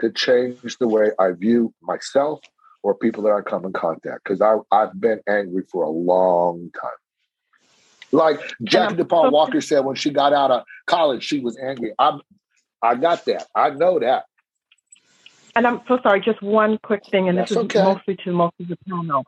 to 0.00 0.10
change 0.12 0.76
the 0.78 0.88
way 0.88 1.10
I 1.18 1.32
view 1.32 1.74
myself 1.82 2.40
or 2.82 2.94
people 2.94 3.24
that 3.24 3.32
I 3.32 3.40
come 3.42 3.64
in 3.64 3.72
contact 3.72 4.24
because 4.24 4.40
I've 4.40 5.00
been 5.00 5.20
angry 5.28 5.64
for 5.70 5.82
a 5.82 5.90
long 5.90 6.70
time. 6.80 6.90
Like 8.12 8.40
Jackie 8.62 8.96
DuPont 8.96 9.32
Walker 9.32 9.60
said 9.60 9.80
when 9.80 9.96
she 9.96 10.10
got 10.10 10.32
out 10.32 10.50
of 10.50 10.62
college, 10.86 11.24
she 11.24 11.40
was 11.40 11.58
angry. 11.58 11.92
I'm 11.98 12.20
I 12.82 12.94
got 12.94 13.24
that. 13.26 13.46
I 13.54 13.70
know 13.70 13.98
that. 13.98 14.24
And 15.56 15.66
I'm 15.66 15.80
so 15.88 15.98
sorry, 16.02 16.20
just 16.20 16.40
one 16.40 16.78
quick 16.82 17.02
thing, 17.10 17.28
and 17.28 17.36
That's 17.36 17.50
this 17.50 17.58
is 17.58 17.64
okay. 17.64 17.82
mostly 17.82 18.16
to 18.24 18.32
most 18.32 18.54
of 18.60 18.68
the 18.68 18.78
panel. 18.88 19.26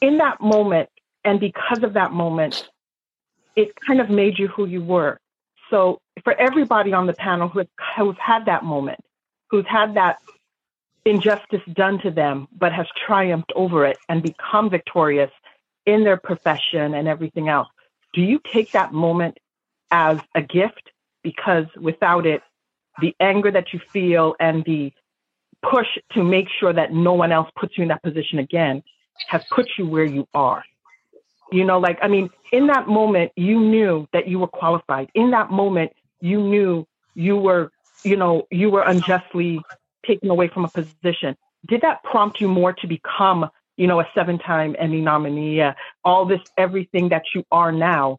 In 0.00 0.18
that 0.18 0.40
moment, 0.40 0.88
and 1.24 1.40
because 1.40 1.82
of 1.82 1.94
that 1.94 2.12
moment, 2.12 2.68
it 3.56 3.72
kind 3.84 4.00
of 4.00 4.08
made 4.08 4.38
you 4.38 4.46
who 4.46 4.66
you 4.66 4.80
were. 4.80 5.18
So 5.70 6.00
for 6.22 6.38
everybody 6.38 6.92
on 6.92 7.06
the 7.06 7.12
panel 7.12 7.48
who 7.48 7.60
has, 7.60 7.68
who's 7.96 8.16
had 8.18 8.46
that 8.46 8.64
moment, 8.64 9.00
who's 9.50 9.66
had 9.66 9.94
that 9.94 10.18
injustice 11.04 11.62
done 11.72 11.98
to 12.00 12.10
them, 12.10 12.48
but 12.56 12.72
has 12.72 12.86
triumphed 13.06 13.52
over 13.54 13.86
it 13.86 13.98
and 14.08 14.22
become 14.22 14.70
victorious 14.70 15.30
in 15.86 16.04
their 16.04 16.16
profession 16.16 16.94
and 16.94 17.08
everything 17.08 17.48
else, 17.48 17.68
do 18.12 18.20
you 18.20 18.40
take 18.52 18.72
that 18.72 18.92
moment 18.92 19.38
as 19.90 20.18
a 20.34 20.42
gift 20.42 20.90
because 21.22 21.66
without 21.80 22.26
it, 22.26 22.42
the 23.00 23.14
anger 23.20 23.50
that 23.50 23.72
you 23.72 23.80
feel 23.92 24.34
and 24.38 24.64
the 24.64 24.92
push 25.62 25.86
to 26.12 26.22
make 26.22 26.48
sure 26.60 26.72
that 26.72 26.92
no 26.92 27.14
one 27.14 27.32
else 27.32 27.50
puts 27.58 27.76
you 27.76 27.82
in 27.82 27.88
that 27.88 28.02
position 28.02 28.38
again 28.38 28.82
has 29.28 29.42
put 29.50 29.68
you 29.76 29.86
where 29.86 30.04
you 30.04 30.26
are. 30.34 30.64
You 31.50 31.64
know, 31.64 31.78
like, 31.78 31.98
I 32.02 32.08
mean, 32.08 32.28
in 32.52 32.66
that 32.68 32.88
moment, 32.88 33.32
you 33.36 33.58
knew 33.58 34.06
that 34.12 34.28
you 34.28 34.38
were 34.38 34.48
qualified. 34.48 35.10
In 35.14 35.30
that 35.30 35.50
moment, 35.50 35.92
you 36.20 36.40
knew 36.40 36.86
you 37.14 37.36
were, 37.36 37.70
you 38.04 38.16
know, 38.16 38.46
you 38.50 38.70
were 38.70 38.82
unjustly 38.82 39.60
taken 40.06 40.30
away 40.30 40.48
from 40.48 40.64
a 40.64 40.68
position. 40.68 41.36
Did 41.66 41.80
that 41.82 42.02
prompt 42.02 42.40
you 42.40 42.48
more 42.48 42.72
to 42.72 42.86
become, 42.86 43.50
you 43.76 43.86
know, 43.86 44.00
a 44.00 44.08
seven 44.14 44.38
time 44.38 44.76
Emmy 44.78 45.00
nominee, 45.00 45.60
uh, 45.60 45.72
all 46.04 46.24
this, 46.24 46.40
everything 46.56 47.10
that 47.10 47.24
you 47.34 47.44
are 47.50 47.72
now? 47.72 48.18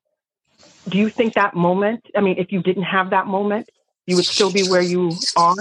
Do 0.88 0.98
you 0.98 1.10
think 1.10 1.34
that 1.36 1.56
moment, 1.56 2.06
I 2.16 2.22
mean, 2.22 2.38
if 2.38 2.52
you 2.52 2.62
didn't 2.62 2.84
have 2.84 3.12
that 3.12 3.28
moment, 3.28 3.70
you 4.06 4.16
would 4.16 4.26
still 4.26 4.52
be 4.52 4.64
where 4.64 4.82
you 4.82 5.14
are? 5.38 5.56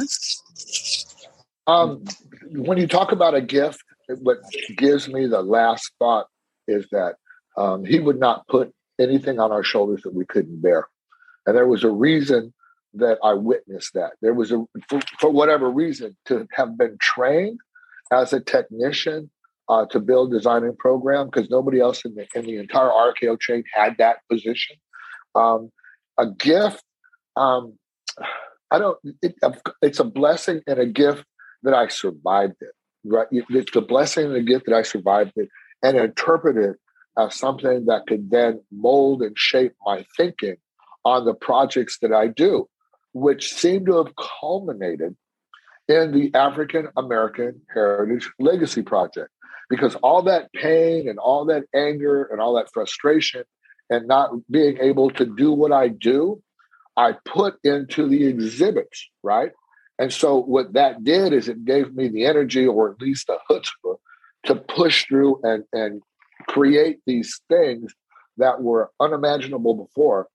Um, 1.66 2.04
when 2.50 2.78
you 2.78 2.86
talk 2.86 3.12
about 3.12 3.34
a 3.34 3.42
gift, 3.42 3.82
what 4.08 4.38
gives 4.76 5.08
me 5.08 5.26
the 5.26 5.42
last 5.42 5.92
thought 5.98 6.26
is 6.66 6.88
that 6.90 7.16
um, 7.56 7.84
he 7.84 8.00
would 8.00 8.18
not 8.18 8.46
put 8.48 8.72
anything 8.98 9.38
on 9.38 9.52
our 9.52 9.62
shoulders 9.62 10.02
that 10.02 10.14
we 10.14 10.24
couldn't 10.24 10.60
bear. 10.62 10.88
And 11.48 11.56
there 11.56 11.66
was 11.66 11.82
a 11.82 11.90
reason 11.90 12.52
that 12.92 13.16
I 13.24 13.32
witnessed 13.32 13.94
that. 13.94 14.10
There 14.20 14.34
was 14.34 14.52
a, 14.52 14.66
for, 14.86 15.00
for 15.18 15.30
whatever 15.30 15.70
reason, 15.70 16.14
to 16.26 16.46
have 16.52 16.76
been 16.76 16.98
trained 17.00 17.58
as 18.12 18.34
a 18.34 18.40
technician 18.40 19.30
uh, 19.70 19.86
to 19.86 19.98
build 19.98 20.30
designing 20.30 20.76
program 20.76 21.30
because 21.30 21.48
nobody 21.48 21.80
else 21.80 22.04
in 22.04 22.14
the 22.16 22.26
in 22.34 22.44
the 22.44 22.56
entire 22.56 22.90
RKO 22.90 23.40
chain 23.40 23.64
had 23.72 23.96
that 23.96 24.18
position. 24.30 24.76
Um, 25.34 25.70
a 26.18 26.26
gift, 26.26 26.84
um, 27.34 27.78
I 28.70 28.78
don't. 28.78 28.98
It, 29.22 29.36
it's 29.80 30.00
a 30.00 30.04
blessing 30.04 30.60
and 30.66 30.78
a 30.78 30.86
gift 30.86 31.24
that 31.62 31.72
I 31.72 31.88
survived 31.88 32.56
it. 32.60 32.72
Right, 33.04 33.26
it's 33.30 33.74
a 33.74 33.80
blessing 33.80 34.26
and 34.26 34.36
a 34.36 34.42
gift 34.42 34.66
that 34.66 34.74
I 34.74 34.82
survived 34.82 35.32
it 35.36 35.48
and 35.82 35.96
interpreted 35.96 36.74
as 37.18 37.36
something 37.36 37.86
that 37.86 38.06
could 38.06 38.30
then 38.30 38.60
mold 38.70 39.22
and 39.22 39.32
shape 39.38 39.72
my 39.86 40.04
thinking 40.14 40.58
on 41.04 41.24
the 41.24 41.34
projects 41.34 41.98
that 42.00 42.12
I 42.12 42.28
do, 42.28 42.68
which 43.12 43.52
seem 43.52 43.86
to 43.86 43.98
have 43.98 44.14
culminated 44.40 45.16
in 45.88 46.12
the 46.12 46.30
African 46.34 46.88
American 46.96 47.62
Heritage 47.72 48.30
Legacy 48.38 48.82
Project. 48.82 49.30
Because 49.70 49.94
all 49.96 50.22
that 50.22 50.52
pain 50.52 51.08
and 51.08 51.18
all 51.18 51.44
that 51.46 51.64
anger 51.74 52.24
and 52.24 52.40
all 52.40 52.54
that 52.54 52.72
frustration 52.72 53.44
and 53.90 54.06
not 54.06 54.30
being 54.50 54.78
able 54.78 55.10
to 55.10 55.26
do 55.26 55.52
what 55.52 55.72
I 55.72 55.88
do, 55.88 56.42
I 56.96 57.14
put 57.24 57.56
into 57.64 58.08
the 58.08 58.26
exhibits, 58.26 59.08
right? 59.22 59.52
And 59.98 60.12
so 60.12 60.40
what 60.40 60.74
that 60.74 61.04
did 61.04 61.32
is 61.32 61.48
it 61.48 61.64
gave 61.64 61.94
me 61.94 62.08
the 62.08 62.24
energy 62.24 62.66
or 62.66 62.92
at 62.92 63.00
least 63.00 63.28
a 63.28 63.38
chutzpah 63.50 63.96
to 64.46 64.54
push 64.54 65.06
through 65.06 65.40
and, 65.42 65.64
and 65.72 66.02
create 66.46 67.00
these 67.06 67.40
things 67.48 67.94
that 68.36 68.62
were 68.62 68.90
unimaginable 69.00 69.74
before, 69.74 70.28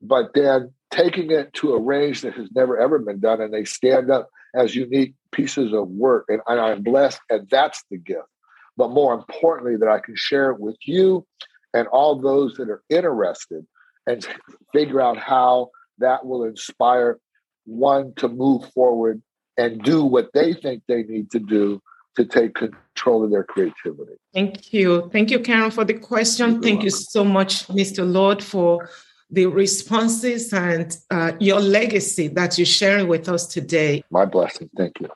but 0.00 0.32
then 0.34 0.72
taking 0.90 1.30
it 1.30 1.52
to 1.54 1.74
a 1.74 1.80
range 1.80 2.22
that 2.22 2.34
has 2.34 2.48
never 2.54 2.78
ever 2.78 2.98
been 2.98 3.20
done, 3.20 3.40
and 3.40 3.52
they 3.52 3.64
stand 3.64 4.10
up 4.10 4.28
as 4.54 4.74
unique 4.74 5.14
pieces 5.32 5.72
of 5.72 5.88
work. 5.88 6.24
And, 6.28 6.40
and 6.46 6.60
I'm 6.60 6.82
blessed, 6.82 7.20
and 7.30 7.48
that's 7.50 7.82
the 7.90 7.98
gift. 7.98 8.28
But 8.76 8.90
more 8.90 9.14
importantly, 9.14 9.76
that 9.76 9.88
I 9.88 9.98
can 9.98 10.14
share 10.16 10.50
it 10.50 10.60
with 10.60 10.76
you 10.84 11.26
and 11.74 11.86
all 11.88 12.20
those 12.20 12.54
that 12.54 12.70
are 12.70 12.82
interested 12.88 13.66
and 14.06 14.26
figure 14.72 15.00
out 15.00 15.18
how 15.18 15.70
that 15.98 16.24
will 16.24 16.44
inspire 16.44 17.18
one 17.64 18.14
to 18.16 18.28
move 18.28 18.70
forward 18.72 19.20
and 19.58 19.82
do 19.82 20.04
what 20.04 20.30
they 20.32 20.54
think 20.54 20.82
they 20.86 21.02
need 21.02 21.30
to 21.32 21.40
do 21.40 21.82
to 22.16 22.24
take 22.24 22.54
control 22.54 23.24
of 23.24 23.30
their 23.30 23.44
creativity. 23.44 24.14
Thank 24.32 24.72
you. 24.72 25.08
Thank 25.12 25.30
you, 25.30 25.40
Karen, 25.40 25.70
for 25.70 25.84
the 25.84 25.94
question. 25.94 26.52
You're 26.52 26.62
Thank 26.62 26.78
welcome. 26.78 26.84
you 26.84 26.90
so 26.90 27.24
much, 27.24 27.66
Mr. 27.68 28.10
Lord, 28.10 28.42
for 28.42 28.88
the 29.30 29.46
responses 29.46 30.52
and 30.52 30.96
uh, 31.10 31.32
your 31.38 31.60
legacy 31.60 32.28
that 32.28 32.58
you're 32.58 32.66
sharing 32.66 33.08
with 33.08 33.28
us 33.28 33.46
today. 33.46 34.02
My 34.10 34.24
blessing. 34.24 34.70
Thank 34.76 35.00
you. 35.00 35.08